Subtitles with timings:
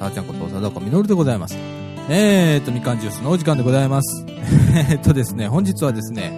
[0.00, 1.54] さあちゃんこと貞子みのるでございます。
[2.08, 4.24] えーと、みかんジュースのお時間でございます。
[4.74, 6.32] えーとですね、本日はですね、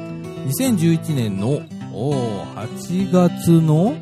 [0.49, 1.61] 2011年の、
[1.93, 3.95] お8月の、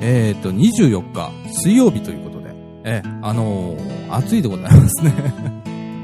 [0.00, 2.52] えーと、24日、水曜日ということで、
[2.82, 5.12] えーあのー暑いでございますね。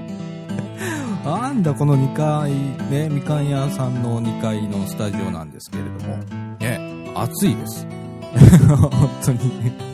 [1.27, 2.53] なんだこの2階、
[2.93, 6.17] ね、みかん屋さんの2階のスタジオなんですけれども、
[6.61, 7.89] ね、暑いです。
[8.69, 9.92] 本当に。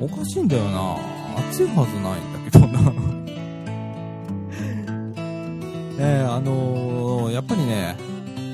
[0.00, 0.96] おかしいんだよな。
[1.50, 2.92] 暑いはずないんだけどな。
[5.98, 7.96] えー、あのーやっぱりね、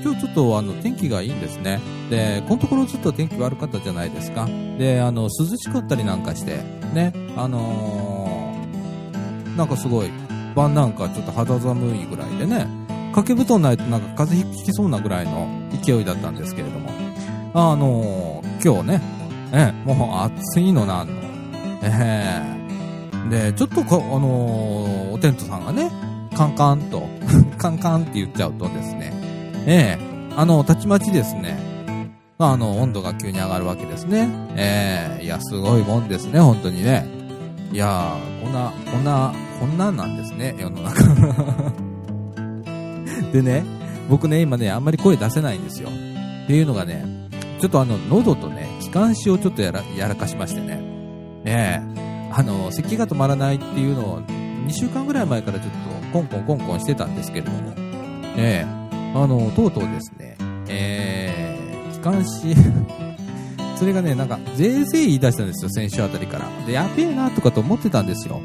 [0.02, 1.80] 今日ちょっとあの天気がいいんですね。
[2.10, 4.48] で、このところずっと天気悪かったじゃないですか。
[4.78, 6.60] で、あの、涼しかったりなんかして、
[6.95, 10.10] ね、あのーなんかすごい、
[10.54, 12.66] 晩なんかちょっと肌寒いぐらいでね、
[13.12, 15.46] 掛け布団ないとなんか風邪ひきそうなぐらいの
[15.82, 16.90] 勢いだったんですけれども、
[17.54, 19.01] あのー今日ね、
[19.52, 21.21] ええもう暑いのなんの。
[21.83, 22.63] ええ
[23.30, 25.91] で、ちょっとこ、あのーおテントさんがね、
[26.35, 27.07] カンカンと、
[27.59, 29.13] カンカンって言っちゃうとですね、
[29.66, 31.59] ええあの、たちまちですね、
[32.39, 34.29] まあの、温度が急に上がるわけですね。
[34.57, 37.07] ええいや、すごいもんですね、本当にね。
[37.73, 41.02] いやー、こんな、こんな、こんなんなんですね、世の中。
[43.33, 43.65] でね、
[44.11, 45.89] 僕ね、今ね、あんまり声出せないんですよ。
[46.45, 47.05] っていうのがね、
[47.61, 50.91] ちょっとあの、喉とね、気管支をちょっとやら、やらかしましてね。
[51.45, 55.79] ねえ、あの、咳が止まらないっていうのを、2週間ぐらい前からちょっと、
[56.12, 58.66] コンコンコンコンしてたんですけれども、ねえ、
[59.15, 60.37] あの、とうとうですね、
[60.68, 62.54] えー、気管支、
[63.76, 66.49] それがね、なんか、ぜいぜい言い出したんですよ、先週あたりから。
[66.66, 68.41] で、やべえなとかと思ってたんですよ。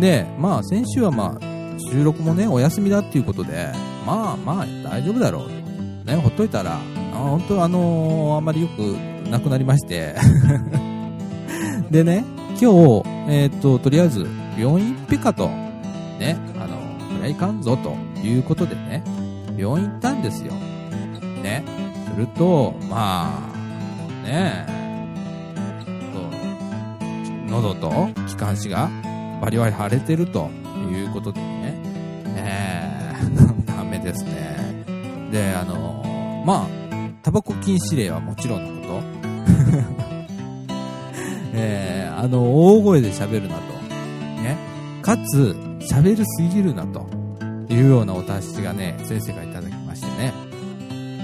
[0.00, 1.54] で、まあ、先週はまあ、
[1.90, 3.70] 収録もね、お休みだっていうことで、
[4.06, 5.64] まあまあ、大丈夫だろうと。
[6.10, 6.78] ね、ほっといたら、
[7.12, 8.80] あ本当あのーあんまりよく
[9.30, 10.14] なくなりまして。
[11.90, 12.24] でね、
[12.60, 14.26] 今日、えーと、とりあえず、
[14.58, 16.76] 病院行っぺかと、ね、あの、
[17.08, 19.02] これはいかんぞということでね、
[19.56, 20.52] 病院行ったんですよ。
[21.42, 21.62] ね、
[22.10, 24.66] すると、まあ、ね
[26.12, 28.88] と喉と気管支が
[29.42, 30.48] バリバリ腫れてると
[30.90, 31.76] いうことでね、
[32.36, 34.54] えー、ダメですね。
[35.30, 36.68] で、あの、まあ、
[37.22, 38.73] タバコ禁止令はもちろん、
[41.54, 43.62] えー、あの、大声で喋るなと、
[44.42, 44.58] ね、
[45.02, 47.24] かつ、喋るすぎるなと。
[47.74, 50.32] いうようなお達しがね、先生がいただきましてね、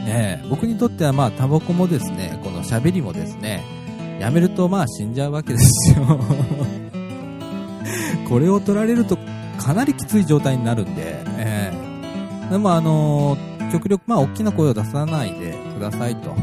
[0.05, 3.63] ね、僕にとってはまあ、タバコもですね、この喋りもですね、
[4.19, 6.05] やめるとまあ死んじゃうわけですよ。
[8.29, 9.19] これを取られると
[9.59, 11.73] かなりきつい状態になるんで、え
[12.49, 16.35] えでもあのー極力まあ大きな声を出さないでくださいと。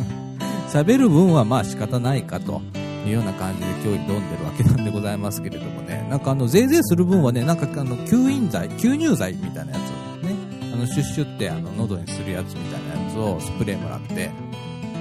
[0.72, 2.62] 喋る分はまあ仕方ないかと。
[3.06, 6.06] いうような感じで今日挑んでるわけなんでございますけれどもね。
[6.08, 10.34] なんかあの、ぜいぜいする分はね、なんかあの、吸引剤、吸入剤みたいなやつをね、
[10.72, 14.30] あの、シュッシュってあの、喉にするやつみたいなやつをスプレーもらって、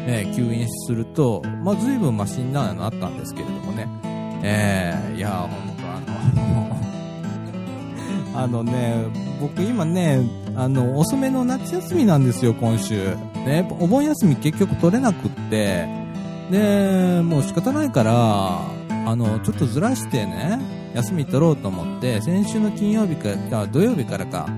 [0.08, 3.88] えー吸引すると、まあ随分マシになのあったんですけれどもね。
[4.44, 6.00] えー、いやー、ほんとあ
[8.34, 9.06] の、 あのね、
[9.40, 10.22] 僕今ね、
[10.56, 13.16] あの、遅めの夏休みなんですよ、今週。
[13.46, 16.01] ね、お盆休み結局取れなくって、
[16.52, 18.60] で、もう仕方ないから、
[19.06, 20.60] あの、ちょっとずらしてね、
[20.94, 24.50] 休み取ろうと思って、先週の金曜日か、土曜日からか、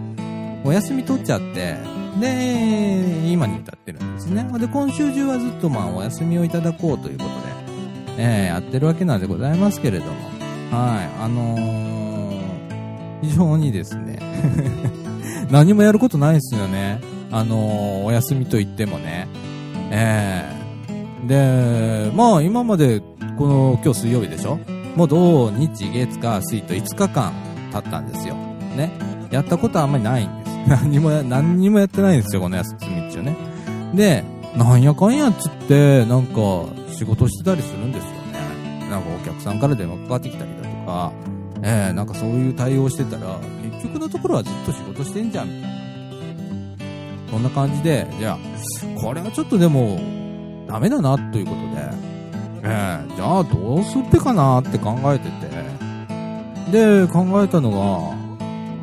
[0.63, 1.77] お休み取っちゃって、
[2.19, 4.47] で、今に至ってるんですね。
[4.59, 7.35] で、今週中はずっとまあお休みをいただこうということで、
[8.17, 10.11] えーやってるわけなんでございますけれども、
[10.71, 14.19] はい、あのー、非常にですね、
[15.49, 16.99] 何もやることないですよね。
[17.31, 19.27] あのーお休みと言ってもね。
[19.91, 20.52] え
[21.27, 23.01] で、まあ今まで、
[23.37, 24.59] この、今日水曜日でしょ？
[24.95, 27.33] もう土、日、月、火、水と5日間
[27.71, 28.35] 経ったんですよ。
[28.75, 28.91] ね。
[29.31, 30.53] やったことはあんまりないんです。
[30.67, 33.35] 何も、何にもやってないんですよ、この休み中ね。
[33.93, 34.23] で、
[34.55, 38.89] なんやかんやっつって、なんか、仕事してたりするんですよね。
[38.89, 41.11] なんかお客さんから電話かかってきたりだとか、
[41.63, 43.37] ええなんかそういう対応してたら、
[43.71, 45.67] 結局のところはずっと仕事してんじゃん、みたいな。
[47.31, 48.37] そんな感じで、じゃあ、
[49.01, 49.99] これはちょっとでも、
[50.73, 51.87] ダメだな、ということで、
[52.63, 55.29] ええじゃあどうすっぺかなって考えて
[56.71, 57.69] て、で、考えたの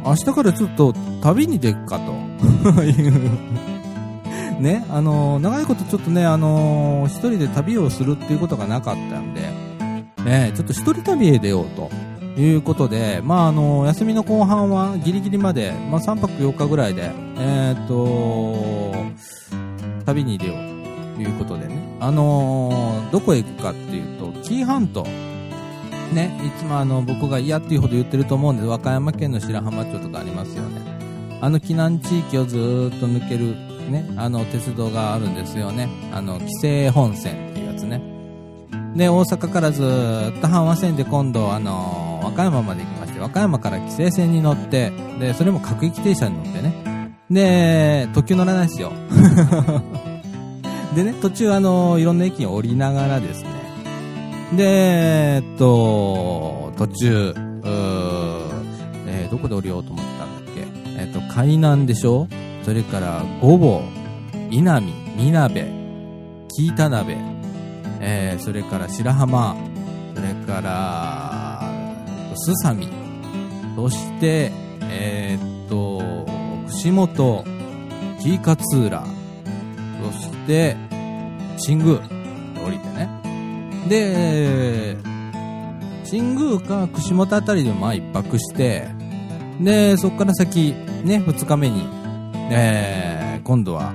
[0.05, 2.13] が、明日からちょっと旅に出っかと。
[2.85, 3.31] いう。
[4.61, 9.41] ね、あの、長いことちょっとね、あの、一人で旅をするっていうことがなかったんで、
[10.25, 11.91] ね、ちょっと一人旅へ出ようと。
[12.41, 18.95] いうことで、まあ、あの、休みの後半はギリギリまで、まあ、3泊4日ぐらいで、えーっと、
[20.07, 20.81] 旅に出よう。
[21.21, 25.05] ということでね、あの、どこへ行くかっていうと、紀伊半島、
[26.13, 30.81] ね、いつもあの、僕が嫌っていうほど言ってると思うんで、和歌山県の白浜町とかありますよね。
[31.43, 32.57] あの避難地域をず
[32.95, 33.55] っと抜ける、
[33.91, 35.89] ね、あの、鉄道があるんですよね。
[36.13, 38.03] あの、紀勢本線っていうやつね。
[38.97, 39.85] で、大阪からずっ
[40.41, 46.75] と阪和線で今度、あの、和歌山まで行きまして、和歌山から紀勢線に乗って、で、それも各駅停車に乗ってね。
[47.31, 48.93] で、特急乗らないですよ。
[50.95, 53.51] でね、途中あの、いろんな駅に降りながらですね、
[54.57, 54.65] で、
[55.37, 57.35] えっと、途中、
[57.65, 60.67] えーどこで降りようと思ったんだっけ？
[61.01, 62.27] えっと、海南でしょ？
[62.65, 63.83] それから、御坊、
[64.51, 65.71] 稲見、みなべ、
[66.49, 67.17] 紀伊田辺、
[68.01, 69.57] えーそれから白浜、
[70.17, 71.63] それから、
[72.35, 72.89] すさみ、
[73.77, 74.51] そして、
[74.91, 76.27] えーっと、
[76.67, 77.45] 串本、
[78.21, 79.05] 紀伊勝浦、
[80.03, 80.77] そして、
[81.57, 83.09] 新宮、降りてね。
[83.89, 84.97] で、
[86.05, 88.89] 新宮か串本あたりでまあ一泊して、
[89.61, 90.75] で、そこから先、
[91.05, 91.87] ね、二日目に、
[92.51, 93.93] えー、今度は、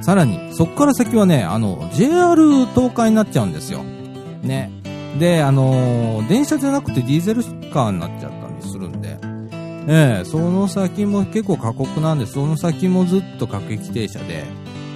[0.00, 3.82] さらに、そこから先はね、あの、JR 東海になっちゃうんですよ。
[4.42, 4.70] ね。
[5.18, 9.18] で、あのー電車じゃなくてディーゼルカーになっちゃったりするんで、
[9.88, 14.44] ええその先も結構過酷なんで、その先もずっと各駅停車で、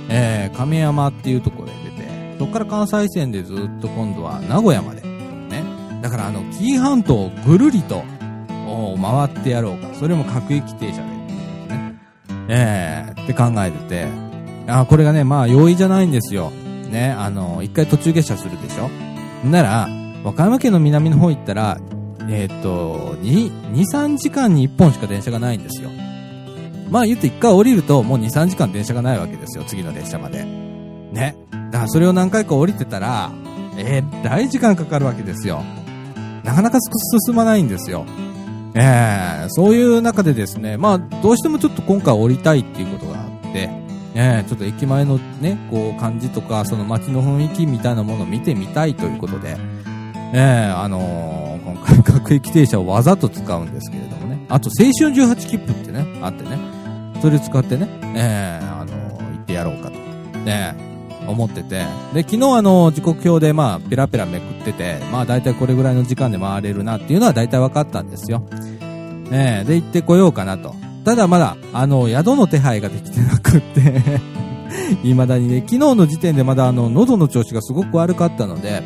[0.08, 5.03] えー亀山っていうところで出て、そこから関西線でずっと今度は名古屋まで。
[5.03, 5.64] ね。
[6.03, 8.05] だからあの、紀伊半島をぐるりと、
[8.67, 9.88] お回ってやろうか。
[9.94, 11.03] それも各駅停車で。
[11.03, 11.94] ね。
[12.49, 14.08] ええって考えてて、
[14.69, 16.50] あこれがね、まあ容易じゃないんですよ。
[16.91, 18.88] ね、あの、一回途中下車するでしょ
[19.47, 19.88] なら、
[20.25, 21.79] 和歌山県の南の方行ったら、
[22.29, 25.91] えーと、2、2、3時間に1本しか電車がないんですよ。
[26.91, 30.44] まあ言って1回降りるともう2、3時間電車がないわけですよ、次の列車まで。
[30.44, 31.37] ね。
[31.71, 33.31] だからそれを何回か降りてたら、
[33.77, 35.62] えー、大時間かかるわけですよ。
[36.44, 36.79] なかなか
[37.27, 38.06] 進まないんですよ。
[38.75, 43.71] えー、そういう中でですね、まあどうしてもちょっと今回降りたいっていうことがあって、
[44.15, 49.56] えー、ちょっと駅前のね、こう感じとか、その街の雰囲気みたいなものを見てみたいということで、
[50.33, 54.44] えー、あのー、今回各駅停車をわざと使うんですけれどもね。
[54.49, 56.75] あと青春18切符ってね、あってね。
[57.21, 60.07] それ使ってね、えー、あのー、行ってやろうかと。
[60.41, 60.75] ね、
[61.27, 61.85] 思ってて。
[62.15, 68.43] で、昨日あの、時刻表でまあ、ペラペラめくってて、まあ大体これぐらいの時間で回れるなっていうのは大体分かったんですよ。
[69.33, 70.75] え、で、行ってこようかなと。
[71.05, 74.03] ただまだ、あの、宿の手配ができてなくって、
[75.03, 78.83] 未だにね、昨日の時点でまだあの、喉の調子がすごく悪かったので、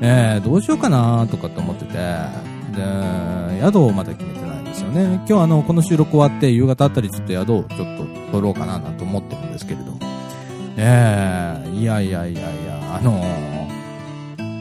[0.00, 5.24] えー、どうしようかなとかって思ってて、で、宿をまだ決めてないですよね。
[5.28, 9.98] 今日あの、この収録終わって夕方あたりちょっと宿をちょっと取ろうかななんて思ってるんですけれども。
[10.76, 13.54] えー、いやいやいやいや、あのー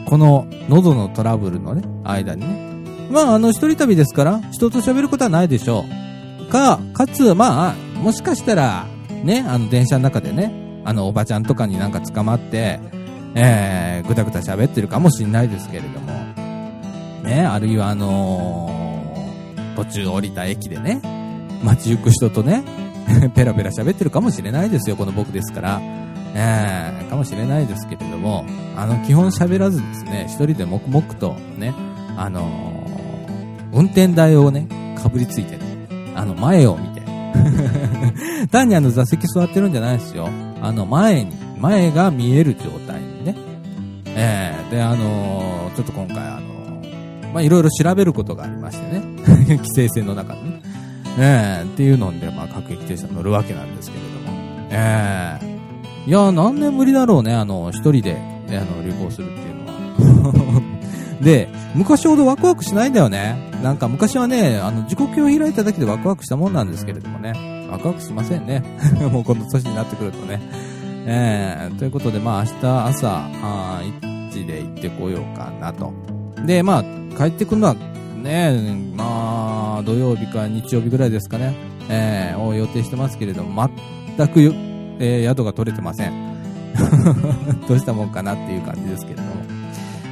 [0.06, 3.10] この喉のトラブルのね、間にね。
[3.10, 5.86] まあ、あの、一人旅ですから、人と喋ることはないでしょ
[6.42, 6.46] う。
[6.52, 8.86] か、かつ、まあ、もしかしたら、
[9.24, 10.54] ね、あの、電車の中でね、
[10.86, 12.80] あの、おばちゃんとかになんか捕まって、
[13.34, 16.12] えー、ぐたぐた喋ってるかもしれないですけれども、
[17.24, 18.83] ね、あるいはあのー
[19.76, 21.02] 途中降りた駅でね、
[21.64, 22.64] 街行く人とね、
[23.36, 25.82] ペラペラ喋ってるかもしれないですよ、この僕ですから。
[26.36, 28.44] えー、かもしれないですけれども、
[28.76, 31.74] あの、基本喋らずですね、一人で黙々とね、
[32.18, 32.84] あのー
[33.76, 34.68] 運転台をね、
[35.02, 37.02] かぶりついてね、あの、前を見て。
[38.52, 40.30] 単にあの座席座ってるんじゃないですよ。
[40.62, 43.36] あの、前に、前が見える状態にね。
[44.16, 46.54] えー、で、あのーちょっと今回あの
[47.34, 49.02] まあ、いろいろ調べることがありましてね。
[49.48, 50.62] 規制線の中でね。
[51.18, 54.38] えー、っていうので、まあ、各駅停車乗るわけなんですけれども。
[54.72, 60.62] えー、いや、何年ぶりだろうね、あの、一人で、ね、あの、旅行するっていうのは。
[61.22, 63.52] で、昔ほどワクワクしないんだよね。
[63.62, 67.34] なんか昔はね、あの、時刻表を開いただけでワクワクしたもんなんですけれどもね。
[67.72, 68.64] ワクワクしませんね。
[69.12, 70.42] もうこの年になってくるとね。
[71.06, 75.94] えー、ということで、まあ明日朝、あー1時で行ってこようかなと。
[76.46, 76.84] で、まあ、
[77.18, 77.76] 帰ってくるのは、
[78.24, 81.54] ね、まあ、土曜日か日曜日ぐらいですかね。
[81.90, 83.70] えー、を予定してますけれども、
[84.18, 84.40] 全く、
[85.00, 86.34] えー宿が取れてません。
[87.68, 89.30] どうしたもんかなっていう感じですけれども。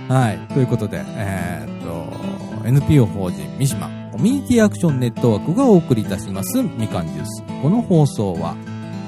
[0.09, 0.37] はい。
[0.53, 7.43] ということで、えーっと、NPO 法人三島コミュニティアクションネットワークがお送りいたしますみかんジュース。
[7.61, 8.55] この放送は、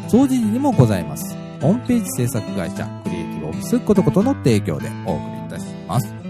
[0.08, 1.36] 掃除時にもございます。
[1.62, 6.23] ホームページ制作会社、クリエイティブオフィスことことの提供でお送りいたします。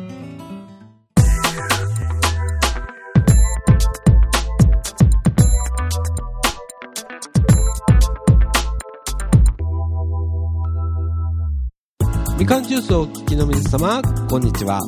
[12.53, 14.79] かんジュースをお聞きの皆様、こんにちは。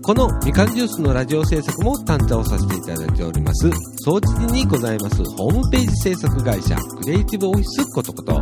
[0.00, 3.68] このみかんジュースのラジオ制作も担当させていただいております、
[4.04, 8.40] 総知事にございますホームページ制作会社、クリエイティブオフィスことこと、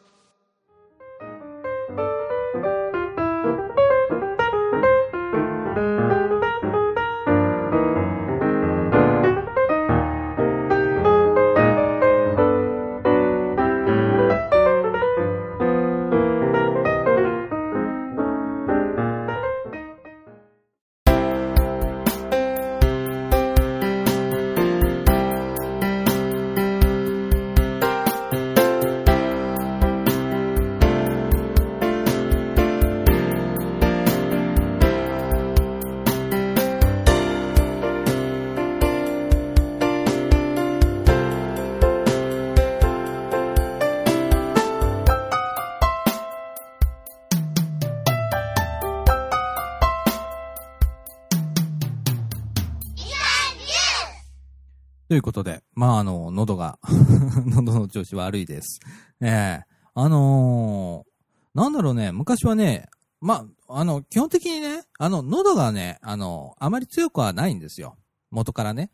[55.12, 56.78] ということで、まあ、あの、喉が、
[57.44, 58.80] 喉の調子悪いです。
[59.20, 61.12] ええあのー
[61.54, 62.88] なんだろうね、昔はね、
[63.20, 67.98] まあ、あの、基本的にね、あの、喉がね、あの、あまり強くはないんですよ。
[68.30, 68.90] 元からね。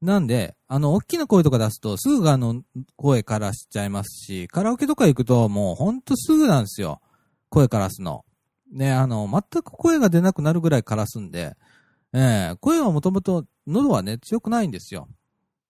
[0.00, 2.62] なんで、あの、大きな声とか出すと、すぐあの、
[2.94, 7.00] 声からしちゃいますし、カラオケとか行くと、もうほんとすぐなんですよ。
[7.48, 8.24] 声からすの。
[8.70, 11.56] ね、あの、全く声が出なくなるぐらいからすんで、
[12.12, 15.08] ええ声はもともと、喉はね、強くないんですよ。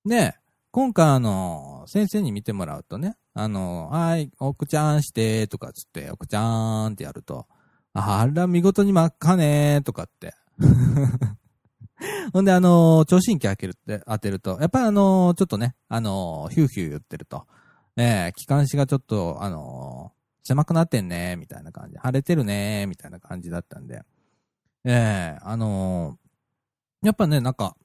[0.07, 0.37] で、
[0.71, 7.47] 今回あの、先生に見てもらうとね、あの、はい、おくちゃんして、とかつって、おくちゃーんってやると、
[7.93, 10.35] あら、見事に真っ赤ねー、とかって。
[12.33, 17.47] ほんで、あの、聴診器開けるって、当てると、やっぱりあの、ちょっとね、あの、ヒューヒュー言ってると、
[17.97, 20.13] ね気管支がちょっと、あの、
[20.45, 21.97] 狭くなってんねみたいな感じ。
[22.03, 24.03] 腫れてるねみたいな感じだったんで、
[24.85, 26.19] ええあの、
[27.03, 27.77] やっぱね、なんか、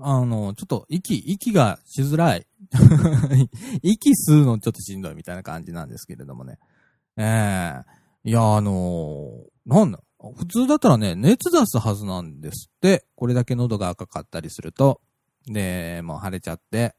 [0.00, 2.46] あの、ちょっと息、息がしづらい。
[3.82, 6.58] 息吸うのちょっとしんどいみたいな感じなんですけれどもね。
[7.16, 7.80] え
[8.24, 9.30] えいや、あの
[9.66, 10.00] なんだ、
[10.36, 13.06] 普通だったらね、熱出すはずなんですって。
[13.14, 15.00] これだけ喉が赤かったりすると。
[15.46, 16.94] で、もう腫れちゃって。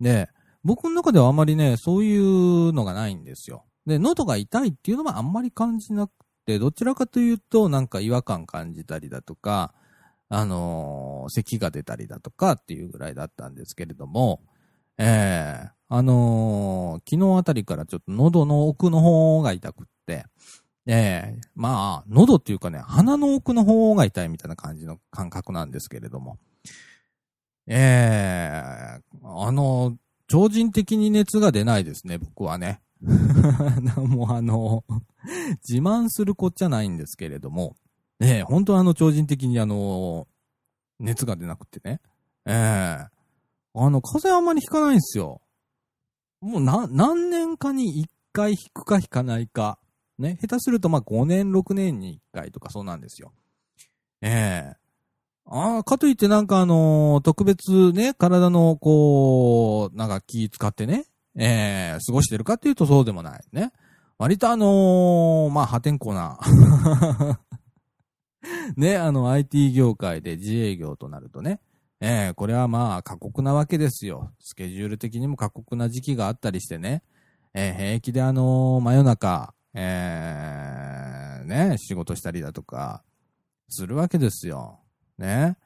[0.00, 0.28] で、
[0.64, 3.64] 僕の中ではあまりね、そういうのがないんですよ。
[3.86, 6.12] で、喉が痛いっていうのはあんまり感じなく
[6.46, 9.74] て、どちらかというと、なんか違和感感じたりだとか、
[10.28, 14.42] あのー咳が出たりだとかっていうぐらいだったんですけれども、
[14.98, 20.26] ええあのー昨日あたりからちょっと喉の奥の方が痛くって、
[20.86, 26.38] ええまあ、喉っていうかね、鼻の奥の方が痛いみたいな感じの感覚なんですけれども、
[27.66, 29.96] ええあの、
[30.28, 32.80] 超人的に熱が出ないですね、僕はね。
[33.96, 34.84] もうあの、
[35.66, 37.76] 自慢するこっちゃないんですけれども、
[38.20, 40.26] ねえ、本当あの超人的にあの、
[40.98, 42.00] 熱が出なくてね。
[42.46, 43.14] ええ
[43.76, 45.40] あの、風邪あんまりひかないんですよ。
[46.40, 49.78] もうな、何年かに1回引くか引かないか。
[50.18, 53.32] ね、下手するとまあ5年、6年に1回とかそうなんですよ。
[54.22, 54.76] ええ
[55.46, 61.04] ああ、かといってなんかあのー特別ね、体のこう、なんか気使ってね、
[61.36, 63.72] ええ過ごしてるかっていうとそうでもないね。
[64.18, 66.38] 割とあのまあ破天荒な、
[68.76, 71.60] ね、あの IT 業界で自営業となるとね、
[72.00, 74.32] ええこれはまあ過酷なわけですよ。
[74.40, 77.02] スケジュール的にも過酷な時期があったりしてね、
[77.54, 83.02] ええ平気であのー真夜中、ええね、仕事したりだとか、
[83.68, 84.80] するわけですよ。
[85.18, 85.56] ね。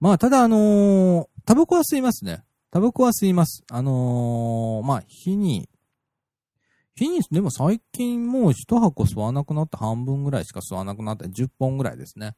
[0.00, 2.42] まあ、ただあのータバコは吸いますね。
[2.70, 3.64] タバコは吸います。
[3.70, 5.68] あのーまあ、日に、
[6.96, 12.34] 日に、でも最近もう一箱吸わなくなって半分ぐらいしか吸わなくなって10本ぐらいですね。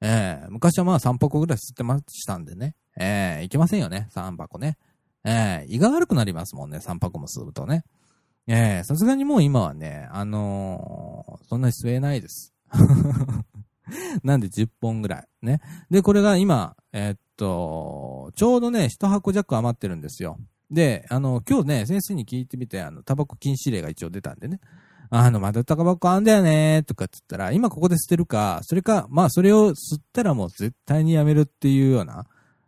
[0.00, 2.74] ええ昔はまあ3箱ぐらい吸ってましたんでね。
[2.98, 4.76] ええいけませんよね、3箱ね。
[5.24, 7.84] ええ胃が悪くなりますもんね、3箱も吸うとね。
[8.46, 12.54] ええさすがにもう今はね、あのーそんなに吸えないです。
[14.22, 15.28] なんで10本ぐらい。
[15.42, 15.60] ね。
[15.90, 20.38] で、これが今、えーっと、ちょうどね、1箱弱余ってるんですよ。
[20.70, 24.60] で、あの、今日ね、先生に聞いてみて、あの、タバコ禁止令が一応出たんでね。
[25.10, 32.26] あの、まだタバコあんだよねとかって言ったら、今ここで捨てるか、それか、まあ、それを吸ったらもう絶対にやめるっていうような、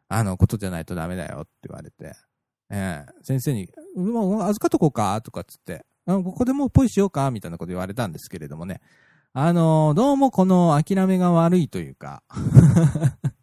[0.08, 2.16] あの、ことじゃないとダメだよって言われて。
[2.70, 3.12] ええ。
[3.22, 8.80] 先生に、もう預かっとこうかとかっつって、あここでもうポイしようかみたいなこと言われたんですけれどもね。
[9.34, 12.22] あのーどうもこの諦めが悪いというか、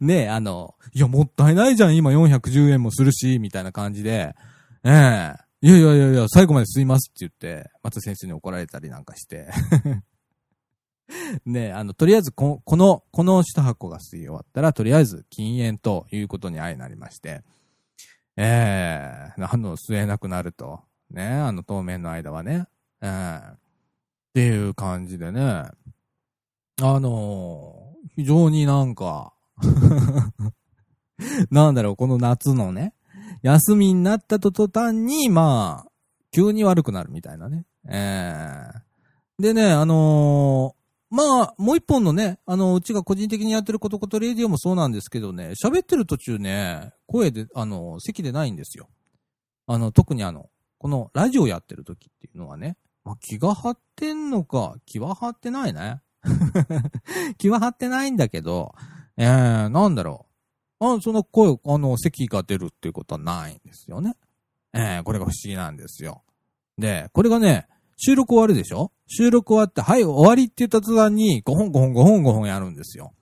[0.00, 4.34] ねえ、あの、いや、もったいないじゃん、今410円もするし、みたいな感じで、
[4.84, 5.36] ええ。
[5.60, 9.48] いやいやいやいや、最後まで吸いますって言って、また先生に怒られたりなんかして。
[11.44, 17.42] ね、あの、とりあえずこ、この、この一箱が吸い終わったら、とりあえず禁煙ということに相なりまして、
[18.36, 20.80] ええあの、吸えなくなると。
[21.10, 22.66] ねあの、当面の間はね。
[23.00, 25.64] ええっていう感じでね。
[26.80, 27.74] あの
[28.14, 29.32] 非常になんか、
[31.50, 32.94] なんだろう、この夏のね、
[33.42, 35.90] 休みになったと途端に、まあ、
[36.32, 37.64] 急に悪くなるみたいなね。
[37.88, 38.88] ええ
[39.40, 40.78] でね、あのー
[41.10, 48.88] まあ、もう一本のね、あの、うちが個人的にやってることことレディオもそうなんですけどね、喋ってる途中ね、声で、あの、席でないんですよ。
[49.66, 56.02] あの、特にあの、このラジオやってる時っていうのはね、まあ、気が張ってんのか、気は張ってないね。
[57.38, 58.74] 気は張ってないんだけど、
[59.16, 60.27] えー、なんだろう。
[60.80, 64.14] あ、その声、あの、咳が出るっていうことはないんですよね。
[64.72, 66.22] えー、これが不思議なんですよ。
[66.76, 67.66] で、これがね、
[67.96, 68.92] 収録終わるでしょ？
[69.08, 73.12] 収録終わって、はい、終わりって言った途端に、5本5本5本5本やるんですよ。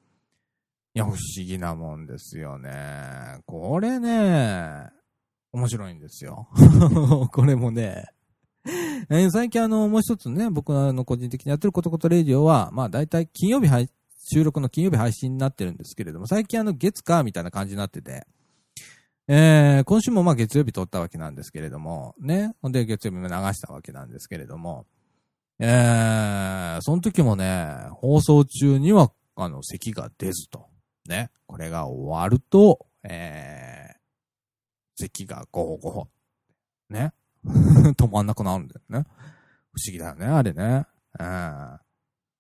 [0.95, 3.41] いや、不思議なもんですよね。
[3.47, 4.91] これね、
[5.53, 6.49] 面白いんですよ。
[7.33, 8.05] これもね、
[9.09, 13.89] えー最近あの、もう一つね、僕の個人的にやってることことレディオは、まあ大体金曜日配、
[14.29, 18.27] 収録の金曜日配信になってるんですけれども、最近あの月火みたいな感じになってて、
[19.29, 22.55] えー、今週もまあ月曜日撮ったわけなんですけれども、ね。
[22.61, 24.85] ほんで月曜日も流したわけなんですけれども、
[25.61, 30.67] えー、その時もね、放送中には、あの、咳が出ずと。
[31.09, 31.31] ね。
[31.47, 33.95] これが終わると、えー、
[34.97, 36.09] 咳がゴホゴホ。
[36.91, 37.13] ね。
[37.47, 39.07] 止まんなくなるんだよね。
[39.73, 40.85] 不思議だよね、あれね。
[41.19, 41.79] えー、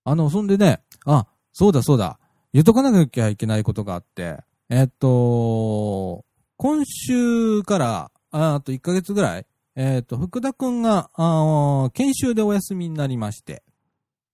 [0.04, 1.26] あの、そんでね、あ、
[1.58, 2.18] そうだそうだ。
[2.52, 6.22] 言っとかなきゃいけないことがあって、えっと、
[6.58, 13.62] 今週から、あと1ヶ月ぐらい、えっと、福田くんが、あ研修でお休みになりまして。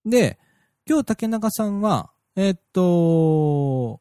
[0.04, 0.36] で、
[0.84, 4.00] 今日竹中さんは、えっと、お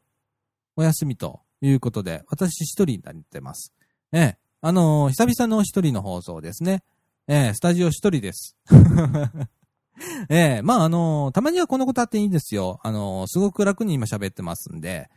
[0.77, 3.71] 休みということで、私一人になってます。
[4.13, 6.81] ええ、あのー久々の一人の放送ですね。
[7.27, 8.57] ええ、スタジオ一人です。
[10.29, 12.79] ええ、まあ、あのーたまにはこのことあっていいんですよ。
[12.83, 15.09] あのーすごく楽に今喋ってますんで、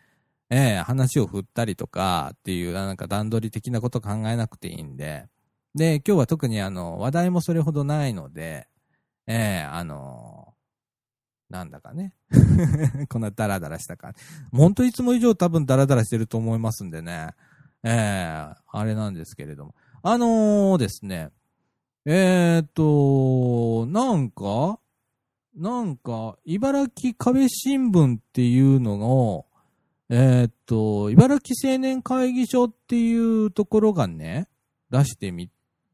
[0.50, 5.26] ええ、話を振ったりとかっていう、なんか段取り的なこと考えなくていいんで、
[5.74, 8.68] で、今日は特にあの、話題もそれほどないので、
[9.26, 10.54] ええ、あの
[11.50, 12.14] なんだかね。
[13.08, 14.22] こんなダラダラした感じ。
[14.52, 17.30] 本当いつも以上多分ダラダラしてると思いますんでね。
[17.84, 19.74] ええあれなんですけれども。
[20.02, 21.30] あのですね。
[22.06, 24.78] えーっと、なんか、
[25.56, 29.46] なんか、茨城壁新聞っていうのを、
[30.10, 34.48] えーっと、茨城青年会議所っていうところがね、
[34.90, 35.50] 出してみ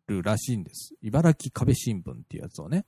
[0.08, 0.94] るらしいんです。
[1.00, 2.86] 茨城壁新聞っていうやつをね。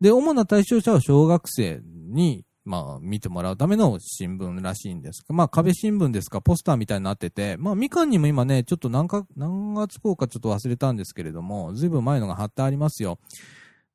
[0.00, 13.18] で、主な対象者は小学生に、まあ、見てもらうための新聞らしいんですが、まあ、壁新聞ですか、ポスターみたいになってて、まあ、みかんにも今ね、ちょっと何か、何月号かちょっと忘れたんですけれども、ずいぶん前のが貼ってありますよ。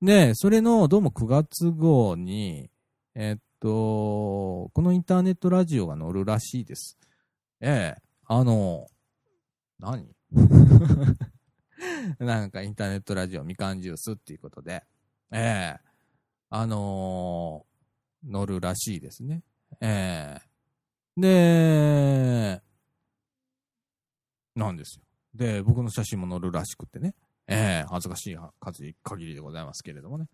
[0.01, 2.69] で、それの、どうも9月号に、
[3.13, 6.97] えっと、このインターネットラジオが載るらしいです。
[7.61, 8.87] ええ、あの、
[9.79, 10.07] 何？
[12.19, 14.83] なんかインターネットラジオみかんジュースっていうことで、
[15.31, 15.79] ええ
[16.49, 17.74] あのー
[18.25, 19.43] 乗るらしいですね。
[19.81, 20.55] ええ
[21.17, 22.61] で、
[24.55, 25.03] なんですよ。
[25.33, 27.13] で、僕の写真も載るらしくてね。
[27.47, 28.37] ええ恥ずかしい
[29.03, 30.25] 限りでございますけれどもね。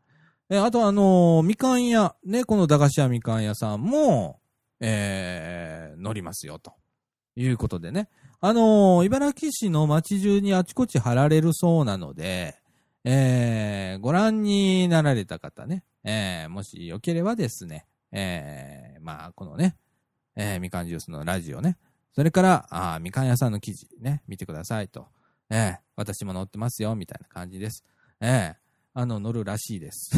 [0.49, 4.39] えあとあのーみかん屋、ね、この駄菓子屋みかん屋さんも、
[4.79, 6.73] えー乗りますよ、と
[7.35, 8.09] いうことでね。
[8.39, 12.55] あの茨城市の街中にあちこち貼られるそうなので、
[13.03, 19.75] えーご覧になられた方ね、えーもしよければですね、えーまあ、このね、
[20.35, 21.77] えーみかんジュースのラジオね、
[22.13, 25.07] それから、あみかん屋さんの記事ね、見てくださいと。
[25.49, 27.83] えー私も載ってますよ、みたいな感じです。
[28.19, 28.55] えー
[28.93, 30.11] あの、乗るらしいです。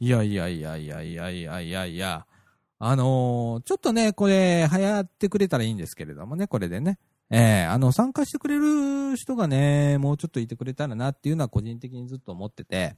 [0.00, 2.26] い やいやいやいやいやいやいやいや、
[2.78, 6.98] あのーちょっとね、これ、流行ってくれたらいいんですけれどもね、これでね。
[7.34, 12.96] ええあの、参加してくれる人がね、もうちょっといてくれたらなっていうのは個人的にずっと思ってて、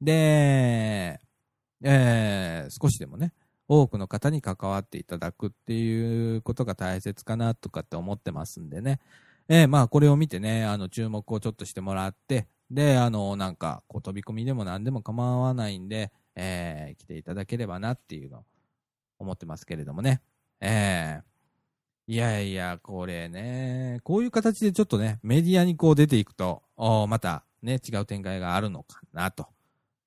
[0.00, 1.20] で、
[1.82, 3.34] ええ少しでもね、
[3.68, 9.00] 多くの方に関わっていただくっていうことが大切かなとかって思ってますんでね。
[9.48, 18.44] えー、まあこれを見てね、あの注目をちょっとしてもらって、で、あの、なんか、こう飛び込みでも何でも構わないんで、えー、来ていただければなっていうのを
[19.18, 20.22] 思ってますけれどもね。
[20.60, 21.33] えー、
[22.06, 29.46] いやいや、これね、こういう形でちょっとね、メディアにこう出ていくと、おまたね、違う展開があるのかな、と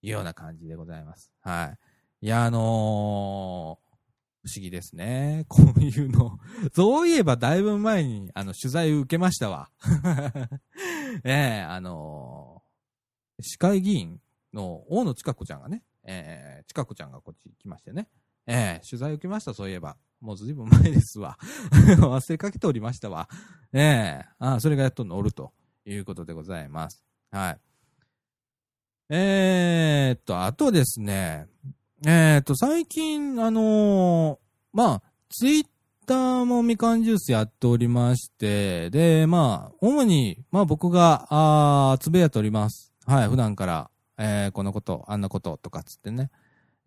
[0.03, 1.31] いうような感じでございます。
[1.41, 1.75] は
[2.21, 2.25] い。
[2.27, 5.45] いや、あのー、不思議ですね。
[5.49, 6.39] こういうの。
[6.71, 9.71] そういえばだいぶ前に、あの、取材を受けましたわ。
[11.25, 14.21] ええ、あのー、市会議員
[14.53, 18.07] の大野千佳子ちゃんがね、えー、千佳子ちゃんがこっち来ましてね、
[18.45, 19.97] えー、取材を受けました、そういえば。
[20.19, 21.37] もうずいぶん前ですわ。
[21.99, 23.29] 忘れかけておりましたわ。
[23.73, 25.53] ええー、あそれがやっと乗ると
[25.85, 27.03] いうことでございます。
[27.31, 27.59] はい。
[29.09, 31.47] えー、っと、あとですね、
[32.05, 34.37] えー、っと、最近、あのー、
[34.73, 35.67] まあ、ツイッ
[36.05, 42.93] ターもみかんジュースやっておりまして、で、まあ、主に、まあ僕が、あつぶやいております。
[43.05, 46.29] はい、普段から、えー、このこと、あんなこととかつってね。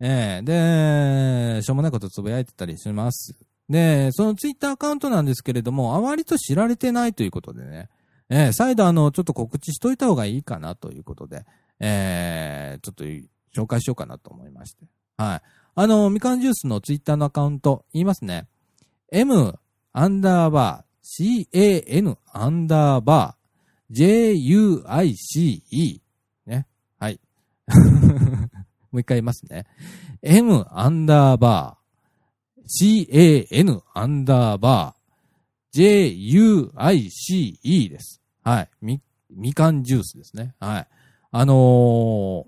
[0.03, 3.35] えー、で、しょうもないことつぶやいてたりします。
[3.69, 7.89] で、そのツイッターアカウントなんですけれども、あまりと知られてないということでね。
[8.29, 11.45] えー、再度あの、ちょっと告知しといた方がいいかなということで、
[11.79, 13.03] えー、ちょっと
[13.61, 14.85] 紹介しようかなと思いまして。
[15.17, 15.41] はい。
[15.75, 18.47] あの、みかんジュースのツイッターのアカウント、言いますね。
[19.11, 19.59] m
[19.93, 26.01] アンダーバー can アンダーバー juice
[26.45, 26.65] ね。
[26.97, 27.19] はい。
[28.91, 29.65] もう一回言いますね。
[30.21, 31.81] m アンダーバー
[33.49, 35.01] can アンダーバー
[35.73, 38.21] juice です。
[38.43, 38.69] はい。
[38.81, 40.55] み、みかんジュースですね。
[40.59, 40.87] はい。
[41.31, 42.45] あのー、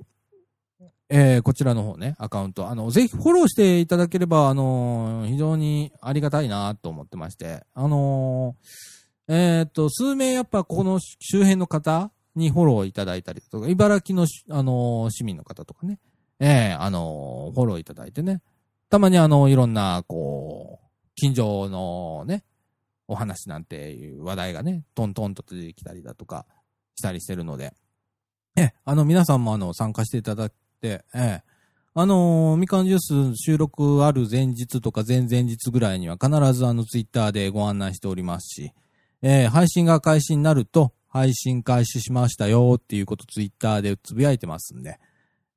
[1.10, 16.00] えー、こちらの方ね、アカウント、あの、ぜひフォローしていただければ、あのー、非常にありがたいなと思ってまして、あのー、えっと、数名やっぱこの周辺の方にフォローいただいたりとか、茨城の、あの市民の方とかね、
[16.40, 18.42] ええあのフォローいただいてね、
[18.90, 22.44] たまにあの、いろんな、こう、近所のね、
[23.08, 26.46] お話なんていう話題がね、トントンと出てきたりだとか
[26.96, 27.74] したりしてるので、
[28.56, 31.44] え、あの、皆さんもあの、参加していただいて、ええ、
[31.96, 33.00] あのー、みかんジュー
[33.34, 38.74] ス収録ある前日とか前々日ぐらいには必ずあの、ツイッターでご案内しておりますし、
[39.24, 45.00] えー、配信が開始になると、配信開始しましたよっていうことツイッターでつぶやいてますんで、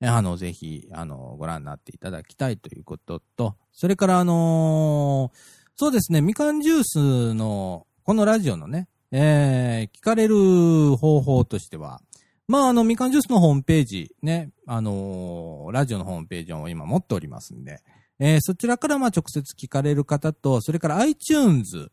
[0.02, 12.00] あの、ぜひ、あの、ご覧になっていただきたいということと、それからあのーそうですね、みかんジュースの、このラジオのね、えー、聞かれる方法としては、
[12.48, 17.82] まあ、あの、みかんジュースのホームページ、ね、あのー、ラジオのホームページを今持っておりますんで、
[18.18, 21.90] えー、そちらからま直接聞かれる方と、それから iTunes、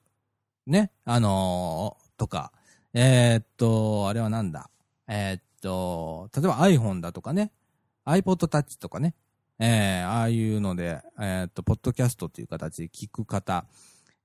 [0.66, 2.54] ね、あのー、とか、
[2.94, 4.70] えー、っと、あれはなんだ、
[5.10, 7.52] えー、っと、例えば iPhone だとかね、
[8.06, 9.16] iPod Touch とかね、
[9.60, 13.66] えー、ああいうので、えー、っと、ポッドキャストという形で聞く方、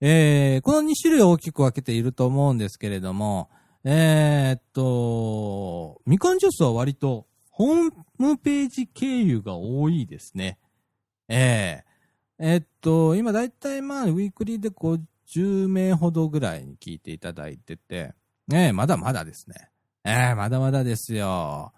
[0.00, 3.50] えー、この2種類大きく分けていると思うんですけれども、
[3.84, 10.58] えー、っと、みかんジュースは割とホームページ経由が多いですね。
[11.28, 18.14] えー、えー、っと、今だいたいまあ、ウィークリーで50名ほどぐらいに聞いていただいてて、
[18.52, 19.70] えー、まだまだですね。
[20.04, 21.72] えー、まだまだですよ。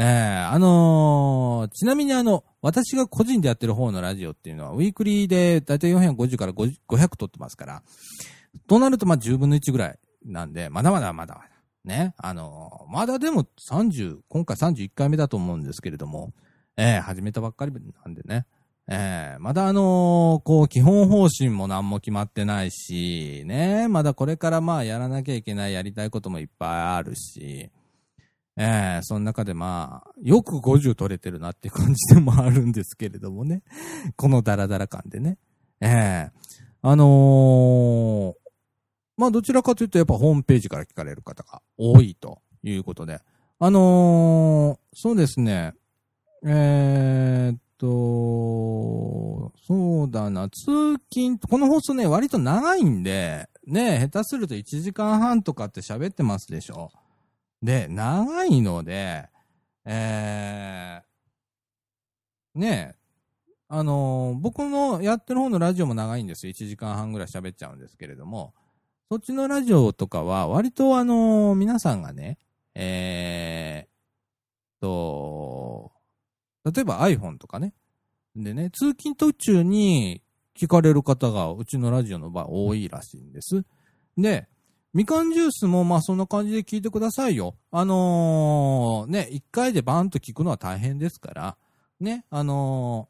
[0.00, 7.82] ー、あのー、ちなみにあの、私が個人でやってる方のラジオっていうのは、ウィークリーでだいたい450から500撮ってますから、
[8.68, 11.48] となるとまあ10分の1ぐらいなんで、まだまだまだまだ。
[11.84, 12.14] ね。
[12.16, 16.32] あのー、まだでも30、今回31回目だと思うんですけれども、
[16.76, 18.46] えー、始めたばっかりなんでね。
[18.86, 27.72] えー、まだあのー、こう、基本方針も何も決まってないし、ね、まだこれからまあやらなきゃいけない、やりたいこともいっぱいあるし、
[28.60, 33.62] ええー、その中でまあ、よく50取れてるなって感じでもあるんですけれどもね。
[34.16, 35.38] このダラダラ感でね。
[35.80, 36.30] ええー、
[36.82, 38.34] あのー、
[39.16, 43.20] まあどちらかというとやっぱホームページから聞かれる方が多いということで。
[43.60, 45.74] あのそうですね。
[46.44, 56.90] えっと、そうだな、通勤、この放送ね、割と長いんで、ね、下手すると1時間半とかって喋ってますでしょ。
[57.62, 59.28] で、長いので、
[59.84, 62.98] えー、ねえ
[63.70, 66.52] あのー、僕のやってる方のラジオも長いんですよ。
[66.52, 68.54] 1時間半ぐらい喋っちゃうんですけれども、
[69.10, 72.38] そっちのラジオとかは、割とあのー、皆さんがね、
[72.74, 75.92] えー、と、
[76.64, 77.74] 例えば iPhone とかね、
[78.36, 80.22] でね、通勤途中に
[80.56, 83.64] 聞かれる方がうちのラジオの場合多いらしいんです。
[84.16, 84.48] で、
[84.94, 87.54] みかんジュースもまあそんな感じで聞いてくださいよ。
[87.70, 91.56] あのー、ね、一回でバーンと聞くのは大変ですから、
[92.00, 93.08] ね、あの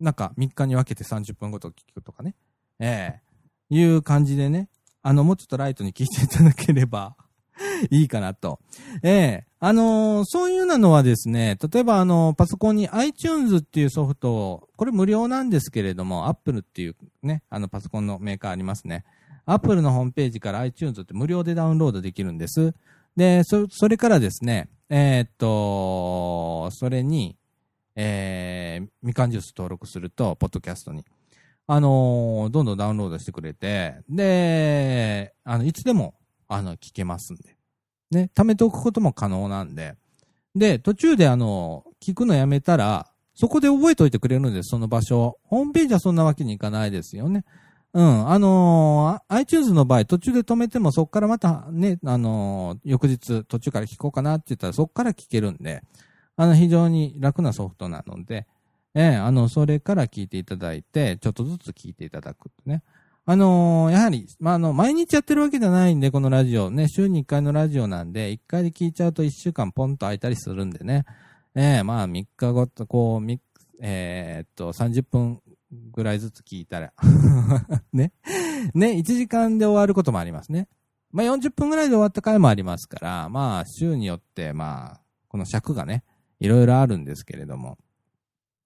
[0.00, 2.34] ー、なんか3日に分けて30分ごと聞くとかね、
[2.78, 3.20] え
[3.70, 4.68] えー、いう感じでね、
[5.02, 7.16] あの、もうちょっとライトに聞いていただければ
[7.90, 8.60] いいかなと。
[9.02, 19.06] ええあのー、そういうなのはですね、例えばあの、パソコンに iTunes っていうソフトを、これ無料なんですけれども、Apple っていうね、あのパソコンのメーカーありますね。
[19.46, 22.74] Apple のホームページから iTunes って無料でダウンロードできるんです。
[23.16, 27.36] で、そ、それからですね、えー、っと、それに、
[27.96, 31.04] えー、みかんジュース登録すると、ポッドキャストに。
[31.66, 36.14] あのー、どんどんダウンロードしてくれて、で、あの、いつでも、
[36.48, 37.56] あの、聞けますんで。
[38.10, 39.94] ね、貯めておくことも可能なんで。
[40.54, 45.38] で、途中であの、聞くのやめたら、そこで覚えておいてくれるんです、その場所。
[45.44, 47.44] ホームページはそんなわけにいかないですよね。
[47.94, 48.28] うん。
[48.28, 55.80] あのー、iTunes の場合、途中で止めても、そこからまたね、あのー、翌日、途中から聞こうかなって言ったら、そこから聞けるんで、
[56.36, 58.48] あの、非常に楽なソフトなので、
[58.94, 62.82] ええー、あの、それから聞いていただいて、ちょっとずつ聞いていただくね。
[63.26, 66.70] あのー、やはり、まあ、あの、毎日やってるわけじゃないんで、このラジオ。
[66.70, 71.04] ね、週に1回のラジオなんで、1回で聞いちゃうと1週間ポンと空いたりするんでね。
[71.54, 73.38] ええまあ、3日ごと、こう、
[73.80, 75.40] えー、っと、30分
[75.92, 76.92] ぐらいずつ聞いたら
[77.92, 78.12] ね。
[78.74, 80.68] ね、1時間で終わることもありますね。
[81.12, 86.04] まあ40分ぐらいで終わった回もありますから、まあ週によってまあ、この尺がね、
[86.40, 87.78] いろいろあるんですけれども、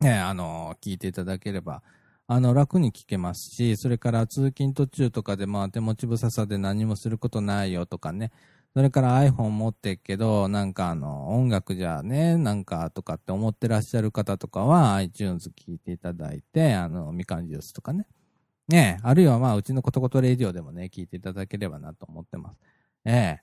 [0.01, 1.83] ね、あの、聞いていただければ、
[2.27, 8.33] あの、楽に聞けますし、それから通勤途中とかでまあ手持ち無沙汰で何もすることないよとかね、
[8.79, 18.07] それから iPhone 持ってっけど、なんかあの、音楽じゃね、なんかとかって思ってらっしゃる方とかは iTunes 聞いていただいて、あの、みかんジュースとかね。
[18.69, 22.57] ねえあるいはまあ、うちのことことレディオでもね、聞いていただければなと思ってます。
[23.05, 23.43] ええ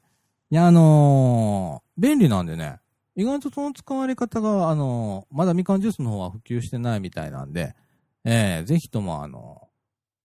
[0.52, 2.80] いや、あのー、便利なんでね、
[3.18, 7.76] 意外とその使われ方が、あのー、まだみかんジュースの方は普及してないみたいなんで、
[8.24, 9.68] ええぜひともあの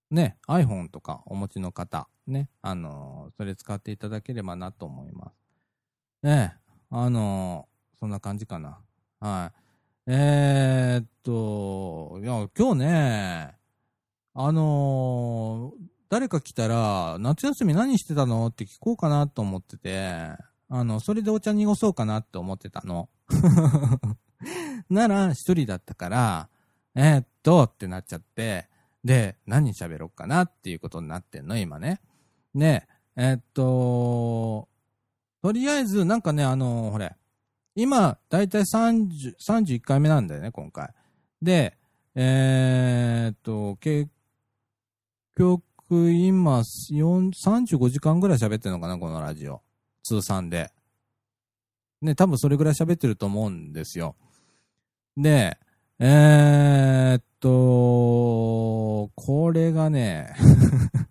[0.09, 6.25] ね、iPhone とかお持ちの方、ね、あのー、それ使っていただければなと思います。
[6.25, 6.55] ね、
[6.89, 8.79] あのー、そんな感じかな。
[9.19, 9.61] はい。
[10.07, 13.55] えー、っと、いや、今日ね、
[14.33, 15.73] あの、
[16.09, 18.47] 誰か来たら、夏休み何してたの？
[18.47, 20.35] って聞こうかなと思ってて、
[20.69, 23.09] あの、それでお茶濁そうかなって思ってたの。
[24.89, 26.49] なら、一人だったから、
[26.95, 28.67] えー、っと、ってなっちゃって、
[29.03, 32.01] で、何喋ろうかなっていうことになってんの、今ね。
[32.55, 34.67] で、え、っと、
[35.41, 37.15] とりあえず、なんかね、あのー、ほれ、
[37.75, 40.89] 今、だいたい30、31回目なんだよね、今回。
[41.41, 41.77] で、
[42.15, 44.09] えー、っと、結
[45.35, 49.61] 局、今、35時間ぐらい喋ってるのかな、このラジオ。
[50.03, 50.71] 通算で。
[52.01, 54.15] ね、多分それぐらい喋ってると思うんですよ。
[55.15, 55.57] で、
[55.99, 60.33] えー、っと、これがね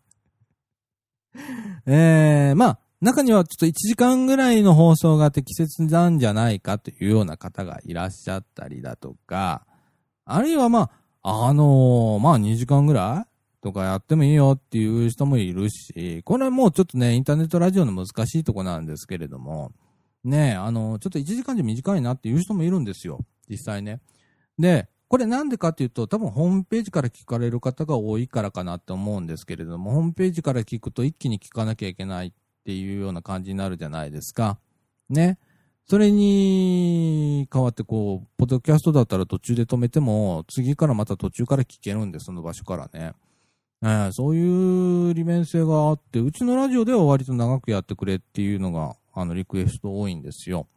[1.87, 9.67] えー、まあ、中にはちょっと1時間ぐらいの放送が適切なんじゃないかというような方がいらっしゃったりだとか、
[10.25, 10.91] あるいはま
[11.23, 13.31] あ、あのー、まあ2時間ぐらい
[13.63, 19.73] とかやってもいいよっていう人もいるし、これはもうちょっとね、インターネットラジオの難しいとこなんですけれども、
[20.23, 24.01] ねあのー、ちょっと1時間じゃ短いなっていう人もいるんですよ、実際ね。
[24.59, 32.33] で、これなんでかっていうと、多分ホームページから聞かれる方が多いからかなって思うんですけれども、ホームページから聞くと一気に聞かなきゃいけないっ
[32.65, 34.61] ていうような感じになるじゃないですか。
[35.09, 35.41] ね。
[35.89, 43.13] それに変わってこう、ポッドキャストだったら途中で止めても、次からまた途中から聞けるんで、その場所からね。
[43.83, 50.69] えー、そういう利便性があって、うちのラジオでは割と長くやってくれっていうのが、あの、リクエスト多いんですよ。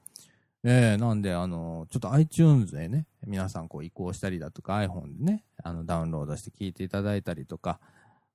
[0.65, 7.80] えー、なんで、あの、ちょっと iTunes でね、皆さんこう移行したりだとか iPhone でね、あの、ダウンロードして聞いていただいたりとか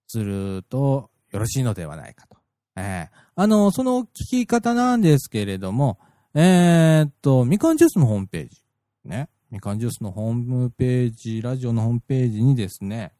[0.06, 2.36] するとよろしいのではないかと。
[2.76, 5.98] えー、あの、その聞き方なんですけれども、
[6.34, 8.62] えー、っと、みかんジュースのホームページ。
[9.04, 9.30] ね。
[9.50, 13.12] みかんジュースのホームページ、ラジオのホームページにですね、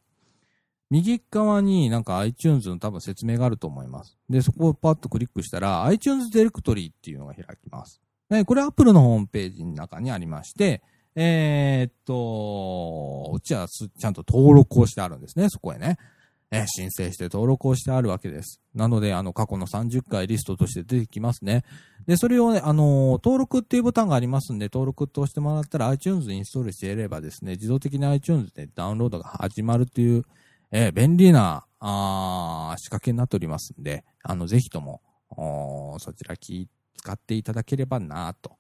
[0.91, 4.17] 右側になんか iTunes の多分説明があると思います。
[4.29, 8.01] で、そこをパッとクリックしたら iTunes ディレクトリーっていうのが開きます。
[8.31, 10.83] えこれ Apple のホームページの中にありまして、
[11.15, 15.99] えー、っと、うちはちゃんと登録をしてあるんですね、そこへね。
[16.51, 18.61] え申請して登録をしてあるわけです。
[18.75, 21.63] なので、あの、過去の30回リストとして出てきますね。
[22.07, 30.23] で、それをね、あのー登録っていうボタンがありますんで、登録って押してもらったら iTunes インストールしてやればですね、自動的に iTunes でダウンロードが始まるっていう、
[30.71, 35.03] えー便利な、あ仕掛けになっておりますんで、あの、ぜひとも、
[35.99, 38.57] そちらき使っていただければなと。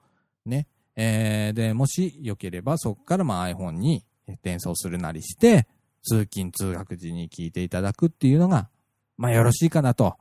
[0.47, 0.67] ね。
[0.97, 5.67] えーで、もしよければ、そこからまあ iPhone に転送するなりして、
[6.03, 8.69] 通勤通学時に聞いていただくっていうのが、
[9.17, 10.17] まあよろしいかなと。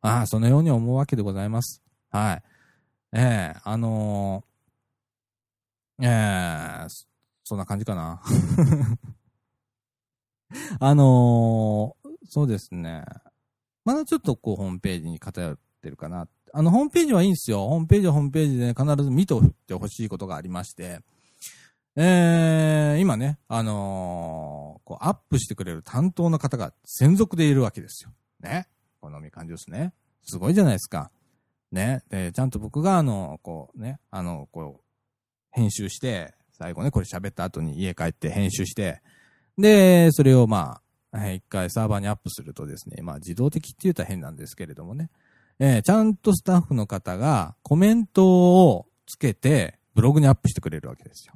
[0.00, 1.82] ああ、そのように思うわけでございます。
[2.10, 2.42] はい。
[3.12, 7.06] ええあのー、ええそ
[7.44, 8.22] そんな感じかな。
[10.80, 11.96] あの、
[12.28, 13.04] そうですね。
[13.84, 16.28] まだちょっとこうホームページに偏ってるかな。
[16.52, 17.68] あの、ホームページはいいんですよ。
[17.68, 21.00] ホームページはホームページで、必ず見ておいてほしいことがありまして、
[21.96, 28.10] えー、今ね、あのーこう、アップしてくれる担当の方が専属でいるわけですよ。
[28.40, 28.68] ね。
[29.00, 29.92] このみかんジュースね。
[30.22, 31.10] すごいじゃないですか。
[31.72, 32.02] ね。
[32.08, 34.80] で、ちゃんと僕が、あの、こうね、あの、こう、
[35.50, 39.02] 編集して、最後ね、これ喋った後に家帰って編集して、
[39.56, 40.80] で、それをま
[41.12, 45.10] あ、一回サーバーにアップするとですね、まあ自動的って言ったら変なんですけれどもね、
[45.60, 51.34] えーちゃんとスタッフの方がコメントをつけて、ブログにアップしてくれるわけですよ。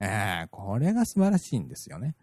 [0.00, 2.14] えーこれが素晴らしいんですよね。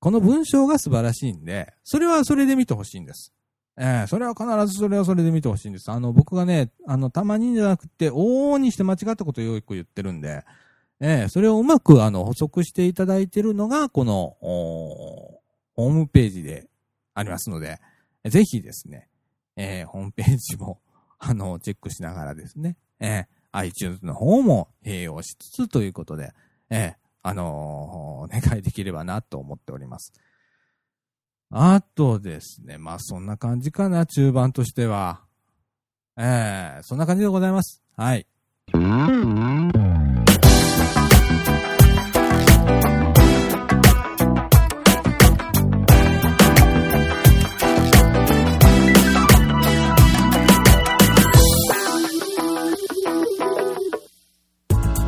[0.00, 3.32] この文章が素晴らしいんで、それはそれで見てほしいんです。
[3.76, 5.90] えーそれは必ずそれはそれで見てほしいんです。
[5.90, 10.44] あの、僕がね、あの、たまにじゃなくて、往々にして間違ったことをよく言ってるんで、
[11.00, 16.68] えーそれをうまく、あの、補足していただいてるのが、この、ホームページで
[17.14, 17.80] ありますので、
[18.24, 19.08] ぜひですね、
[19.56, 20.80] えーホームページも、
[21.18, 26.32] あの、チェックしながらですね、えー iTunes の方も併用しつつということで、
[26.70, 30.12] えーあのーお願いできればなと思っております。
[31.50, 35.24] あとですね、まあそんな感じかな、中盤としては。
[36.16, 37.82] ええそんな感じでございます。
[37.96, 38.26] はい。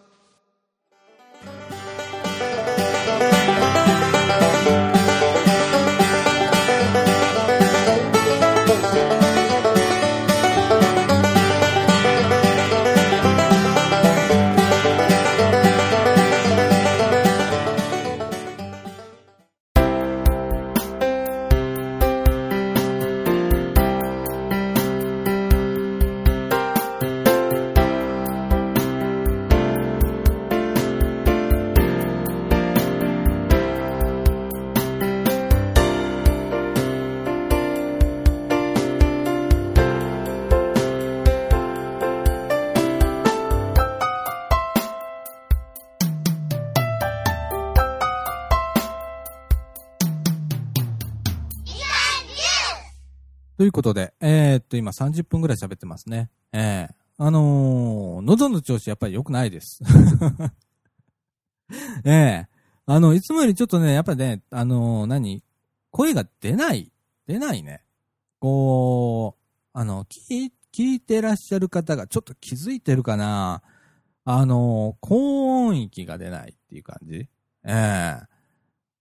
[53.71, 56.29] ということで、えーっと、今30分ぐらい喋ってますね。
[56.53, 59.81] ええあのー喉の調子やっぱり良くないです。
[62.05, 62.49] ええ
[62.87, 65.45] あの、いつもよりちょっとね、やっぱりね、あのー何？
[65.93, 66.91] 声が出ない。
[67.29, 67.85] 出ないね。
[68.41, 73.63] こう、あの、聞い、聞いてらっしゃる方がちょっと気づいてるかな
[74.25, 77.29] あの高音域が出ないっていう感じえ
[77.67, 78.21] え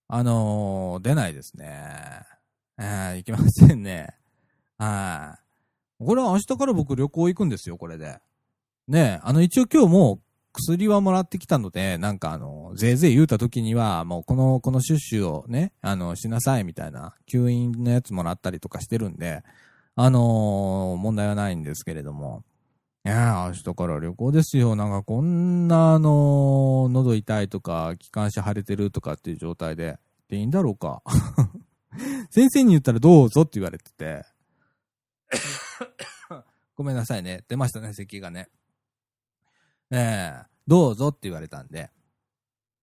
[0.07, 2.21] あの出ないですね。
[2.79, 4.18] ええいけませんね。
[4.79, 5.37] は
[6.01, 6.05] い。
[6.05, 8.19] これは明日から僕旅行行くんですよ、これで。
[8.87, 10.19] ね、あの一応今日も
[10.53, 19.43] 薬はもらってきたので、なんかあの、ぜいぜい言うた時には、もうこの、このシュッシュをね、あの、しなさいみたいな、吸引のやつもらったりとかしてるんで、
[19.95, 22.43] あのー問題はないんですけれども。
[23.05, 24.75] いや、明日から旅行ですよ。
[24.75, 29.99] なんかこんな、あのー喉痛いとか、気管支腫れてるとかっていう状態で、
[30.29, 31.03] でいいんだろうか。
[32.31, 34.25] 先生に言ったらどうぞって言われてて、
[36.75, 37.43] ごめんなさいね。
[37.47, 38.49] 出ましたね、咳がね。
[39.91, 41.89] ええどうぞって言われたんで。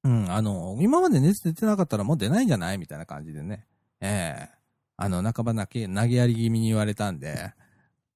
[0.03, 2.79] うん、あの、今まで熱出てなかったらもう出ないんじゃない？
[2.79, 3.67] みたいな感じでね。
[4.01, 4.57] ええ
[4.97, 7.53] あの、半ば投げ、投げやり気味に言われたんで、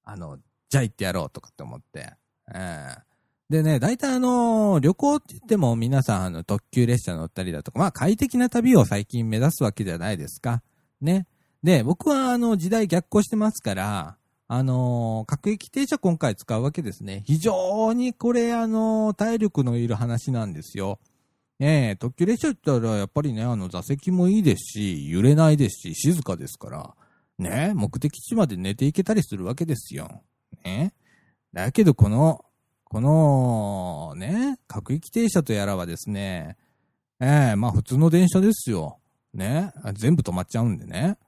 [0.02, 2.14] あの、じゃあ行ってやろうとかって思って。
[2.54, 3.10] ええ
[3.50, 10.62] でね、大体あの、旅行って言っても皆さんあの特急列車乗ったりだとか、まあ快適な旅を最近目指すわけじゃないですか。
[11.00, 11.26] ね。
[11.62, 14.16] で、僕はあの時代逆行してますから、
[14.52, 17.22] あの、各駅停車今回使うわけですね。
[17.24, 20.98] 非常にこれあの、体力のいる話なんですよ。
[21.60, 26.94] ええ特急列車って言ったらやっぱりね、あの座席もいいですし、揺れないですし、静かですから、
[27.38, 30.20] ね、目的地まで寝ていけたりするわけですよ。
[30.64, 30.94] ね。
[31.52, 32.44] だけどこの、
[32.82, 36.56] この、ね、各駅停車とやらはですね、
[37.20, 38.98] ええまあ普通の電車ですよ。
[39.32, 39.72] ね。
[39.92, 41.18] 全部止まっちゃうんでね。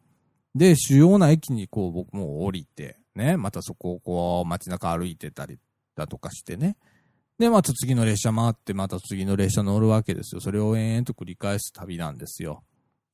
[0.56, 5.58] で、主要な駅にこう僕も降りて、ね、またそこをこう街中歩いてたり
[5.96, 6.76] だとかしてね。
[7.38, 10.40] で、また次の列車回って、また次の列車乗るわけですよ。
[10.40, 12.62] それを延々と繰り返す旅なんですよ。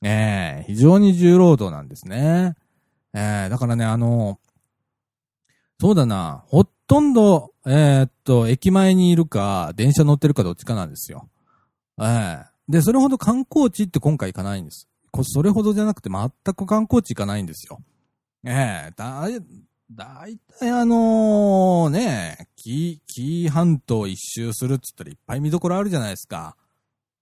[0.03, 2.55] ええ非常に重労働なんですね。
[3.15, 4.39] ええだからね、あの、
[5.81, 11.29] そうだな、ほとんど、えーっと、駅前にいるか、電車乗ってるかどっちかなんですよ。
[12.01, 14.89] ええで、それほど観光地って今回行かないんです。
[15.23, 17.81] それほどじゃなくて全く観光地行かないんですよ。
[18.45, 19.27] ええだ
[19.91, 26.57] い、だいたいあのね、紀、紀伊半島一周するっつったらいっぱい見どころあるじゃないですか。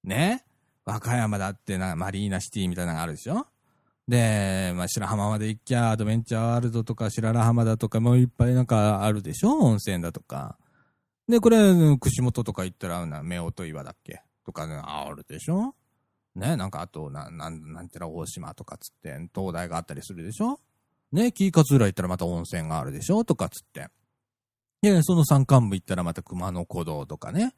[0.05, 0.45] ね。
[0.85, 3.47] 和歌山だってな、マリーナシティみたいなのがあるでしょ。
[4.09, 9.59] で、まあ、白浜まで行きゃ、アドベンチャーワールドとか、白良浜だとか、もいっぱいなんかあるでしょ。
[9.59, 10.57] 温泉だとか。
[11.29, 11.59] で、これ、
[11.99, 15.75] 串本とか行ったら、な、夫婦岩だっけとかね、あるでしょ。
[16.37, 20.61] ね、なんかあと、な、なん、なんてら大島とかつって、灯台があったりするでしょ。
[21.13, 23.89] ね、紀伊勝浦行ったらまた温泉があるでしょとかつって。
[24.83, 27.55] で、その山間部行ったらまた熊野古道とかね。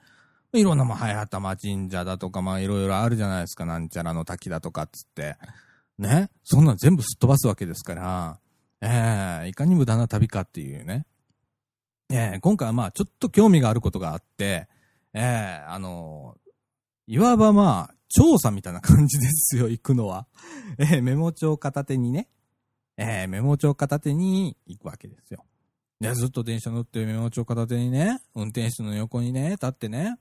[0.53, 3.67] いろんな、まあ、早玉神社だとか、まあ、いろいろあるじゃないですか。
[3.67, 5.37] なんちゃらの滝だとかっつって。
[5.99, 6.31] ね。
[6.45, 8.41] そんなん全部すっ飛ばすわけですから、
[8.81, 11.07] ええいかに無駄な旅かっていうね。
[12.11, 14.69] ええ今回はまあ、ちょっと興味があることがあって、
[15.13, 16.37] ええあの
[17.07, 20.27] いわばまあ、調査みたいな感じですよ、行くのは。
[20.79, 22.29] ええメモ帳片手にね。
[22.99, 25.45] ええメモ帳片手に行くわけですよ。
[26.01, 30.17] で、ずっと電車乗ってメモ帳片手にね、運転手の横にね、立ってね、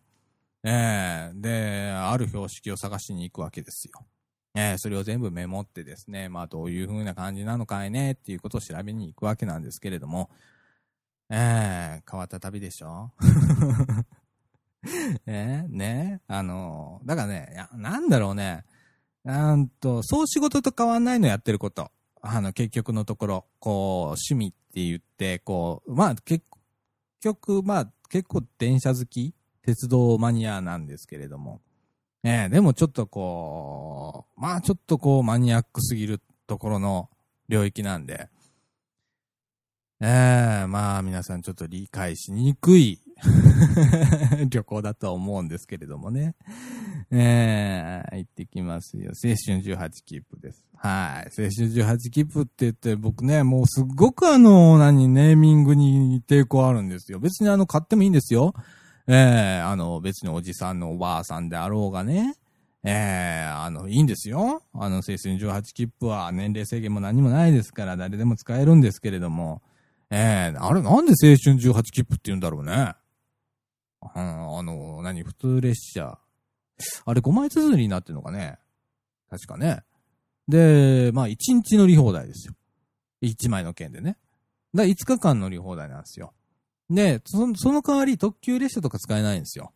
[0.63, 4.05] ええで、ある標識を探しに行くわけですよ。
[4.55, 10.29] えーそれを全部メモってですね、まあどういう風な感じなのかいねっていうことを調べに行くわけなんですけれども、
[11.29, 13.11] えー変わった旅でしょ？
[15.25, 18.63] えーねあのだからね、や、なんだろうね、
[19.23, 21.91] なんと、そう仕事と変わんないのやってること。
[22.21, 26.45] あの、結局のところ、こう、趣味って言って、こう、まあ結
[27.21, 31.61] 局、まあ結構電車好き鉄道マニアなんですけれども、
[32.23, 37.09] えでもちょっとこう、まあちょっとこうマニアックすぎるところの
[37.47, 38.29] 領域なんで、
[39.99, 43.01] ええまあ皆さんちょっと理解しにくい
[44.49, 46.35] 旅行だとは思うんですけれどもね。
[47.11, 49.11] ええ行ってきますよ。
[49.23, 50.65] 青春18切符です。
[50.75, 51.31] はい。
[51.37, 57.19] 青春18切符って言って僕ね、もうすっごくあの、何、ネーミングに抵抗あるんですよ。
[57.19, 58.53] 別にあの、買ってもいいんですよ。
[59.07, 62.35] ええあの、別におじさんのおばあさんであろうがね、
[62.83, 64.61] ええあの、いいんですよ。
[64.73, 69.61] あの、青春18切符は年齢制限も何もないですから、誰でも使えるんですけれども、
[70.09, 72.93] ええあれ、なんで青春18切符って言うんだろうね。
[74.01, 76.19] うん、あの、何、普通列車。
[77.05, 78.59] あれ、5枚綴りになってるのかね？
[79.29, 79.83] 確かね。
[80.47, 82.53] で、まあ、1日乗り放題ですよ。
[83.23, 84.17] 1枚の券でね。
[84.73, 86.33] だ5日間乗り放題なんですよ。
[86.89, 89.73] で、その、その代わり特急列車とか使えないんですよ。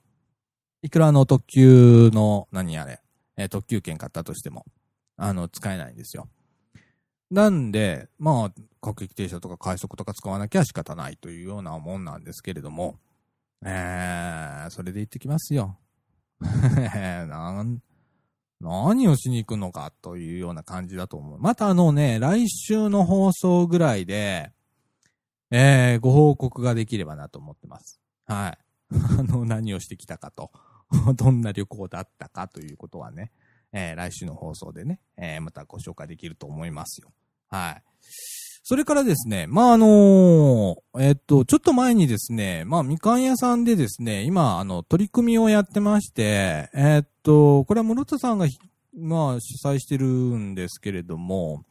[0.83, 3.01] いくらあの特急の、何あれ、
[3.37, 4.65] えー特急券買ったとしても、
[5.17, 6.29] あの、使えないんですよ。
[7.29, 12.97] なんで、まあ、各駅停車とか快速とか使わなきゃ仕方ないというようなもんなんですけれども、
[13.63, 15.77] えー、それで行ってきますよ。
[18.59, 21.39] 何をしに行くのかというような感じだと思う。
[21.39, 24.51] またあのね、来週の放送ぐらいで、
[25.49, 27.99] えー、ご報告ができればなと思ってます。
[28.25, 28.57] はい。
[29.19, 30.51] あの、何をしてきたかと、
[31.15, 33.31] どんな旅行だったかということはね、
[33.73, 37.11] えー、来週の放送でね、えー、またご紹介できると思いますよ。
[37.47, 37.83] はい。
[38.71, 48.47] それからですね、まあ、あのーえっと、ちょっと前にですね、まあ、みかん屋さんでですね、今、あの、取り組みをやってまして、えっと、これは室田さんが、
[48.97, 51.65] まあ、主催してるんですけれども、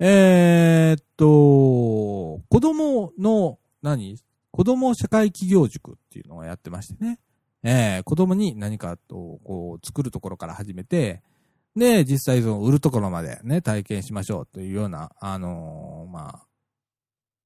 [0.00, 4.18] えーっと、子供の、何？
[4.50, 7.20] 子供社会企業塾っていうのをやってましてね。
[7.62, 11.22] えー、子供に何かと、こう、作るところから始めて、
[11.76, 16.46] で、実際その売るところまでね、体験しましょうというような、あのー、まあ、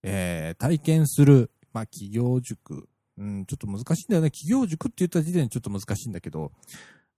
[0.04, 2.88] えー、体験する、まあ、企業塾。
[3.18, 4.30] うん、ちょっと難しいんだよね。
[4.30, 6.52] 企業塾って言った時点でちょっと難しいんだけど、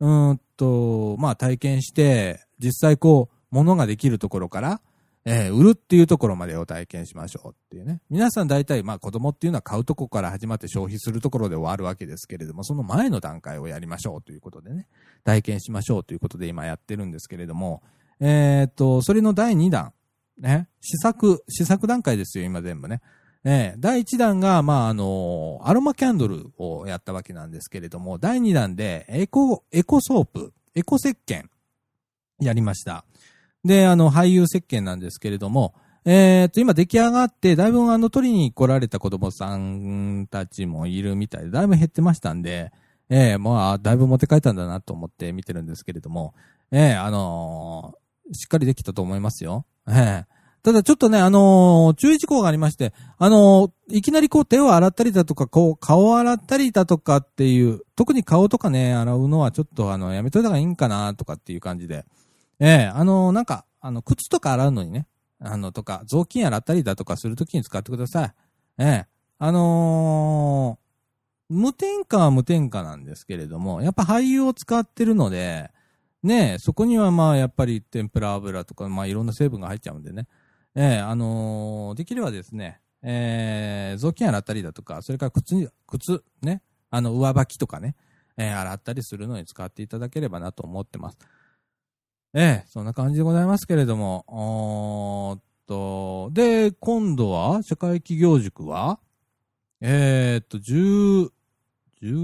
[0.00, 4.80] うんと、まあ、体験して、実際こう、ものができるところから、
[5.24, 8.00] えー、売るっていうところまでを体験しましょうっていうね。
[8.10, 14.88] 皆さん大体、まあ子供っていうのは買うとこから始まって消費するところで終わるわけですけれども、その前の段階をやりましょうということでね、
[15.22, 17.82] 体験しましょうということで今やってるんですけれども、
[18.20, 19.92] えー、っと、それの第2弾、
[20.38, 23.00] ね、試作、試作段階ですよ、今全部ね。
[23.44, 31.46] え、第1弾が、まあ、あの、アロマキャンドルをやったわけなんですけれども、第2弾で、エコ、エコソープ、エコ石鹸、
[32.40, 33.04] やりました。
[33.64, 42.72] で、あの、俳優石鹸なんですけれども、えっ、と、今出来上がって、だいぶあの、取りに来られた子供さんたちもいるみたいで、だいぶ減ってましたんで、
[43.08, 46.34] ええー、まあ、だいぶ持って帰ったんだなと思って見てるんですけれども、
[46.72, 49.66] ええー、あのー、しっかりできたと思いますよ。
[49.88, 62.04] ええただちょっとね、あの注意事項がありまして、あのいきなりこう手を洗ったりだとか、こう顔を洗ったりだとかっていう、特に顔とかね、洗うのはちょっとあの、やめといた方がいいんかなとかっていう感じで、
[62.60, 65.06] ええー、あのー、なんか、あの、靴とか洗うのにね、
[65.40, 68.34] あの、とか、雑巾洗ったりだとかするときに使ってください。
[68.78, 69.06] ええー、
[69.38, 70.78] あの
[71.48, 75.70] 無添加は無添加なんですけれども、やっぱ俳優を使ってるので、
[76.22, 80.28] ねえそこにはまあ、やっぱり天ぷら油とか、まあ、いろんな成分が入っちゃうんでね。
[80.74, 87.96] ええあのできればですね、えー、雑巾洗ったりだとか、それから靴に、靴、ね、あの、上履きとかね、
[88.36, 91.18] えー、洗ったりするのに使っていただければなと思ってます。
[92.34, 98.98] ええ、そんな感じでございますけれども、おーっと、で、今度は、社会企業塾は、
[99.82, 101.30] えー、っと、十、
[102.00, 102.14] 十、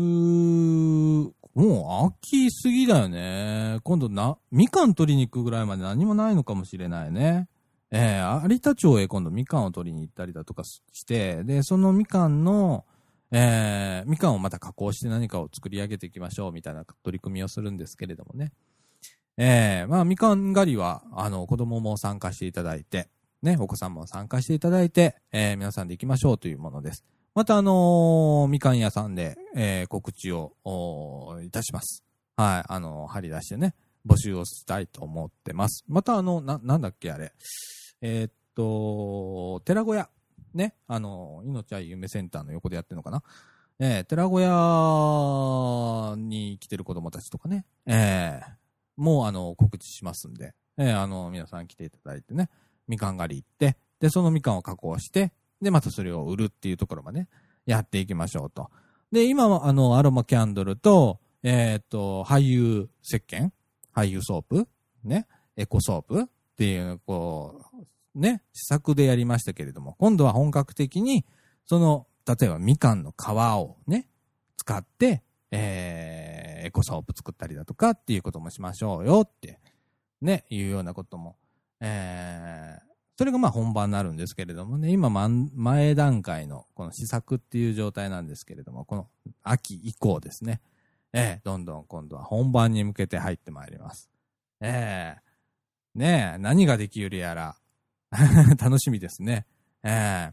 [1.55, 3.81] もう秋過ぎだよね。
[3.83, 7.49] 今度な、みかん取りに行くぐらいまで何もないのかもしれないね。
[7.91, 12.87] えー、有田町へ今度みかんを取りに行ったりだとかして、で、そのみかんの、
[13.31, 18.53] えー、みかんをまた加工して何かを作り上げていきましょうみたいな取り組みをするんですけれどもね。
[19.41, 23.09] ええー、まあ、みかん狩りは、あの、子供も参加していただいて、
[23.41, 27.05] ね、お子さんも参加していただいて、えー、皆さんで行きましょうというものです。
[27.37, 30.53] また、あのー、みかん屋さんで、えー、告知を、
[31.45, 32.03] いたします。
[32.37, 35.85] はい、あのー、張り出してね、募集をしたいと思ってます。
[35.87, 37.33] また、あの、な、なんだっけ、あれ。
[38.01, 40.11] えー、っと、寺小屋。
[40.53, 43.23] ね、あの、命愛夢センターの横でやってるのかな。
[43.79, 48.59] えー、寺子屋に来てる子供たちとかね、えー、
[48.99, 52.51] もうあの告知しますんで、えー、あの皆さん来ていただいてね、
[52.87, 55.33] みかん狩り行って、で、そのみかんを加工して、
[55.63, 57.29] で、またそれを売るっていうところまで、ね、
[57.67, 58.71] やっていきましょうと。
[59.11, 63.51] で、今はあのアロマキャンドルと、えっ、と、廃油石鹸。
[63.95, 64.69] 廃油ソープ。
[65.05, 65.27] ね、
[65.57, 66.23] エコソープ。
[66.23, 66.25] っ
[66.57, 67.63] ていう、こ
[68.15, 71.25] う、ね、試作でやりましたけれども、今度は本格的に、
[71.67, 74.09] その、例えばみかんの皮をね、
[74.57, 79.61] 使って、えー、エコソープ作ったりだとかっていうこともしましょうよって、
[80.21, 81.37] ね、いうようなことも、
[81.81, 82.83] えー、
[83.17, 89.09] それがまあ本番になるんですけれどもね、今前段階のこの試作っていう状態なんですけれども、この
[89.43, 90.61] 秋以降ですね、
[91.13, 94.11] えー、どんどん今度は本番に向けて入ってまいります。
[94.61, 97.57] えー、ねえ、何ができるやら、
[98.59, 99.47] 楽しみですね。
[99.83, 100.33] え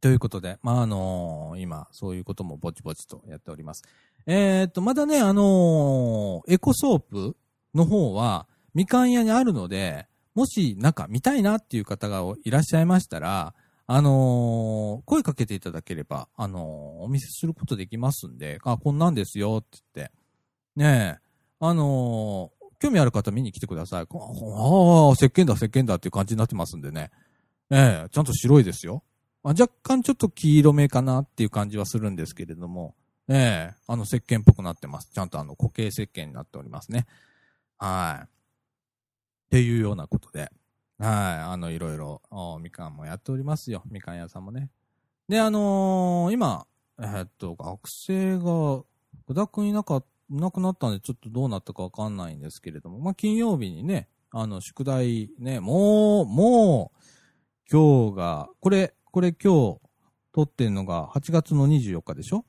[0.00, 3.82] ということで、まあ、あのー、今、そういうこともぼちぼちとやっております。
[4.26, 7.36] えー、っと、まだね、あのー、エコソープ
[7.74, 13.54] の方は、みかん屋にあるので、もし、なんか見たいなっていう方がいらっしゃいましたら、
[13.86, 20.12] あの、声かけていただければ、あの、お見せすることできますんで、あ、こんなんですよって言って。
[20.74, 21.26] ねえ、
[21.60, 24.00] あの、興味ある方見に来てください。
[24.00, 24.06] ああ、
[25.12, 27.10] 石鹸だ、石鹸だっていう感じになってますんでね。
[27.70, 29.02] ええちゃんと白いですよ。
[29.46, 32.96] まあ、若干ちょっと黄色めかなっていう感じはするんですけれども、
[33.28, 35.08] ええあの石鹸っぽくなってます。
[35.14, 37.06] ちゃんとあの固形石鹸になっておりますね。
[37.78, 38.24] はい。
[38.24, 38.28] っ
[39.50, 40.50] ていうようなことで、はい。
[40.98, 42.20] あの、いろいろ、
[42.60, 43.84] みかんもやっておりますよ。
[43.88, 44.68] みかん屋さんもね。
[45.28, 46.66] で、あのー、今、
[46.98, 48.82] えー、っと、学生が、
[49.28, 56.98] ぐだくんいなか、いなくなったんで、ちょっとどうなったかわかんないんですけれども、まあ、金曜日にね、あの、宿題ね、もう、もう、
[57.70, 59.80] 今日が、これ、これ今日
[60.34, 62.44] 撮ってんのが8月の24日でしょ？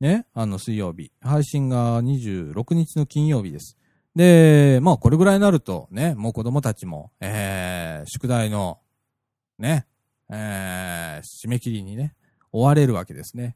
[0.00, 0.26] ね？
[0.34, 1.12] あの水曜日。
[1.20, 3.76] 配信が26日の金曜日です。
[4.16, 8.80] で、まあこれぐらいになるとね、もう子供たちも、えー、宿題の、
[9.60, 9.86] ね、
[10.28, 12.16] えー、締め切りにね、
[12.50, 13.54] 追われるわけですね。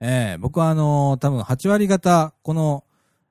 [0.00, 2.84] えー、僕はあのー多分8割方、この、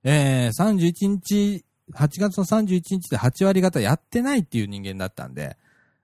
[0.03, 5.57] えー、31日、8月の31日で8割方やってないっていう人間だったんで、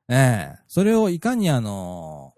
[0.10, 2.34] ええそれをいかにあの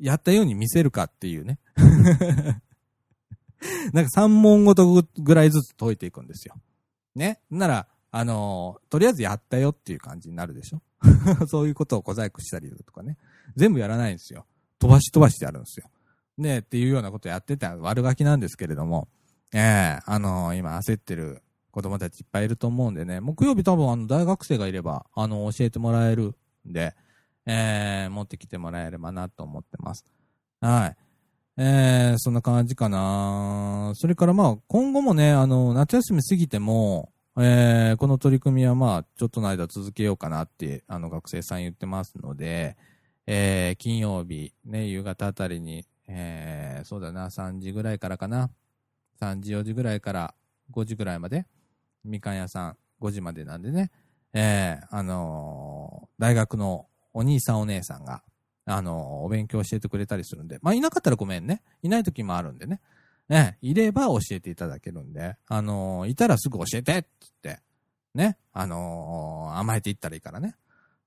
[0.00, 1.58] やったように見せるかっていうね。
[3.92, 6.54] なんか3問ごとぐらいずつ解いていくんですよ。
[7.14, 7.40] ね。
[7.50, 10.82] なら、あのーとりあえずやったよっていう感じになるでしょ
[11.46, 13.18] そういうことを小細工したりとかね。
[13.56, 14.46] 全部やらないんですよ。
[14.78, 15.90] 飛ばし飛ばしでやるんですよ。
[16.38, 19.08] ねっていうようなことやってた悪ガキなんですけれども、
[19.52, 26.34] ええあのー今焦ってる子供たちいっぱいいると思うんでね、木曜日多分あの大学生がいれば、あの、教えてもらえる
[26.68, 26.94] んで、
[27.46, 30.04] えー、持ってきてもらえればなと思ってます。
[30.60, 30.96] はい。
[31.56, 42.76] えー、そんな感じかなそれからまあ、今後もね、あの、夏休み過ぎても、えー、この取り組みはまあ、ちょっとの間続けようかなって、あの、学生さん言ってますので、
[43.26, 48.50] えー、金曜日、ね、夕方あたりに、えー、そうだな、3時ぐらいからかな。
[49.20, 50.34] 3時、4時ぐらいから
[50.72, 51.46] 5時ぐらいまで、
[52.04, 53.90] みかん屋さん5時までなんでね、
[54.32, 58.22] えー、あのー大学のお兄さんお姉さんが、
[58.66, 61.62] あのお勉強教えてくれたりするんで、まあ、いなかったらごめんね。
[61.82, 62.80] いない時もあるんでね。
[63.28, 67.60] ね、いれば教えていただけるんで、あのいたらすぐ教えてっつって、
[68.14, 70.56] ね、あの甘えていったらいいからね。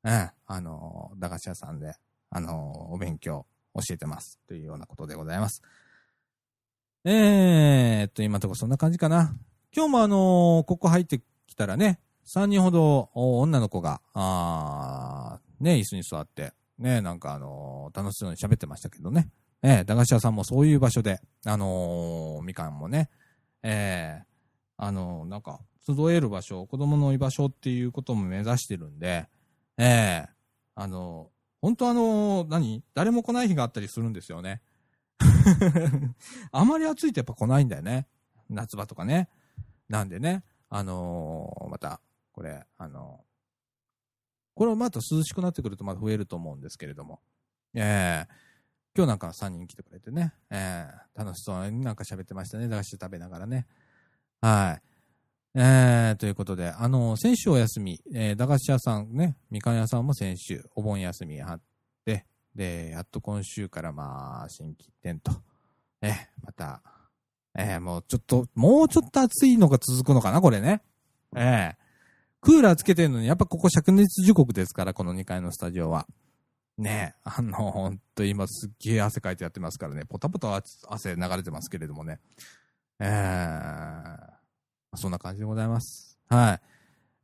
[0.05, 1.95] えあの駄菓子屋さんで、
[2.29, 3.45] あのお勉強
[3.75, 4.39] 教えてます。
[4.47, 5.61] というようなことでございます。
[7.05, 9.35] えーっと、今のとこそんな感じかな。
[9.75, 19.29] 今日もあのここ入ってきたらね、3人ほど女の子が、あーね、椅子に座って、ね、なんかあのー楽しそうに喋ってましたけどね。
[19.61, 23.09] えー駄菓子屋さんもそういう場所で、あのーみかんもね、
[23.63, 24.25] えー
[24.77, 29.27] あのーなんか、集える場所、子供の居場所っていうことも目指してるんで、
[29.77, 30.29] ええ
[30.75, 32.83] あのー本当あの何？
[32.93, 34.61] 誰も来ない日があったりするんですよね。
[36.51, 38.05] あまり暑いとやっぱ来ないんだよね。
[38.49, 39.29] 夏場とかね。
[39.87, 42.01] なんでね、あのまた、
[42.33, 43.23] これ、あの
[44.55, 47.19] これまた涼しくなってくるとまた増えると思うんですけれども。
[47.75, 48.43] ええ
[48.95, 52.67] 今日なんか3人来てくれてね、ええ楽しそうになんか喋ってましたね。
[52.67, 53.65] 駄菓子食べながらね。
[54.39, 54.81] はい。
[55.55, 61.61] えー、ということで、あの、先週お休み、えー駄菓子屋さんね、みかん屋さんも先週、お盆休みあっ
[62.05, 65.31] て、で、やっと今週からまあ、新規店と、
[66.01, 66.81] えーまた、
[67.55, 70.83] えーもうちょっと、もうちょっと暑いのが続くのかな、これね。
[71.35, 71.82] ええ
[72.43, 76.07] クーラーつけてるのに、やっぱここ灼熱時刻ですから、この2階のスタジオは。
[76.77, 82.19] ねえ、あの、ほんと今すっげえ汗かいてやってますからね、ポタポタ汗流れてますけれどもね。
[82.99, 84.33] ええ
[84.95, 86.19] そんな感じでございます。
[86.27, 86.59] は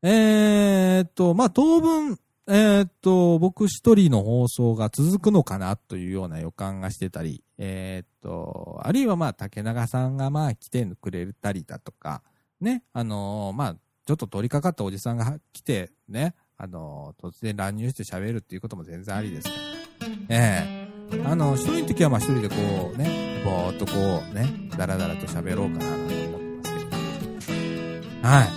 [0.03, 0.07] い。
[0.07, 2.17] えー、っと、まあ、当分、
[2.47, 12.23] えー、っと、僕一人の放送が続くのかなというような予感がしてたり、えー、っと、あるいはまあ、竹永さんがまあ来てくれたりだとか、
[12.61, 13.75] ね、あのーまあ、
[14.09, 20.07] ちょっと通りかかったおじさんが来て、ね、あの突然乱入して喋るっていうことも全然ありですから。
[20.29, 22.55] ええあの、一人の時はまあ一人でこ
[22.91, 27.53] うね、ぼーっとこうね、だらだらと喋ろうかななんて思ってますけ
[28.23, 28.27] ど。
[28.27, 28.47] はい。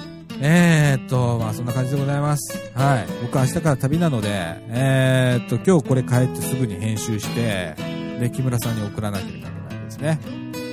[0.40, 2.58] えー、っと、まあそんな感じでございます。
[2.74, 3.06] はい。
[3.20, 7.74] 僕明日から旅なので、えー、っと、今日これ帰ってすぐに編集して、
[8.18, 10.18] で、木村さんに送らなきゃいけないですね。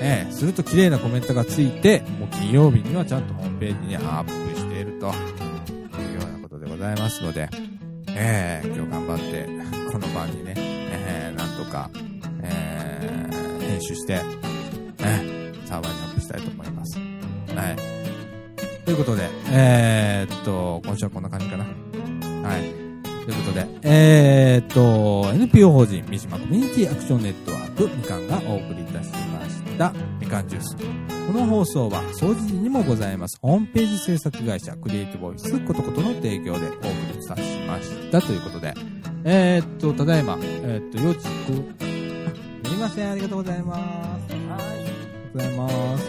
[0.01, 4.48] えー、すると綺麗なコメントがついて、もう金曜日にはちゃんとホームページにアップ
[4.99, 7.49] というようなことでございますので、
[8.09, 9.47] えー、今日頑張って、
[9.91, 11.89] この晩にね、えー、なんとか、
[12.43, 14.21] えー、編集して、
[14.99, 16.99] えー、サーバーにアップしたいと思います。
[17.55, 17.75] はい。
[18.83, 21.63] ということで、えー、っと、今週はこんな感じかな。
[21.63, 22.61] はい。
[23.25, 31.18] ということで、えー、っと、NPO 法人三島コミュニティアクションネットワークみかんがお送りいたしました、みかんジュース。
[31.29, 38.73] この放送は、掃除時にもございます、ホームページ制作会社、クリエイティブオフィスことことの提供でお送りいたしましたということで、
[39.25, 43.79] えー、っと、ただいま、えー、っと、幼稚く、あすみません、ありがとうございます。
[43.79, 44.97] はい、ありがと
[45.29, 46.07] うございます。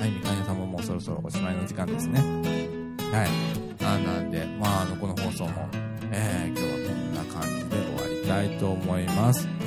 [0.00, 2.18] はい、みかん屋さんももうそろそろおしまいの時間ですね。
[3.12, 3.28] はい。
[3.84, 5.68] あなんで、まあ、あの、この放送も、
[6.10, 9.61] えー、今日はこんな感じで終わりたいと思います。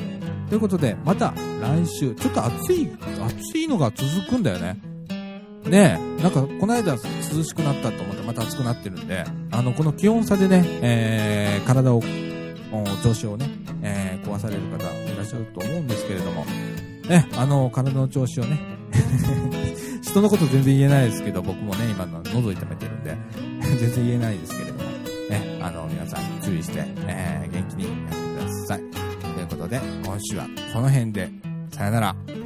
[0.56, 2.90] ということで、また来週、ちょっと暑い、
[3.22, 4.78] 暑いのが続くんだよね。
[5.66, 12.02] ねえ、なんか、この間涼しくなったと思ってまた暑くなってるんで、あの、この気温差でね、えー、体を、
[13.04, 13.50] 調子をね、
[13.82, 16.46] えー、壊される方いらっしゃると思うんですけれども、
[17.10, 18.58] ね、あの、体の調子をね、
[20.04, 23.18] 人のこと全然言えないですけど、僕もね、今の喉痛めてるんで、
[23.78, 24.84] 全然言えないですけれども、
[25.30, 27.92] ね、あの、皆さん注意して、えー、元気にやっ
[28.38, 29.05] てください。
[29.56, 31.30] ということで、今週はこの辺で、
[31.72, 32.45] さよなら。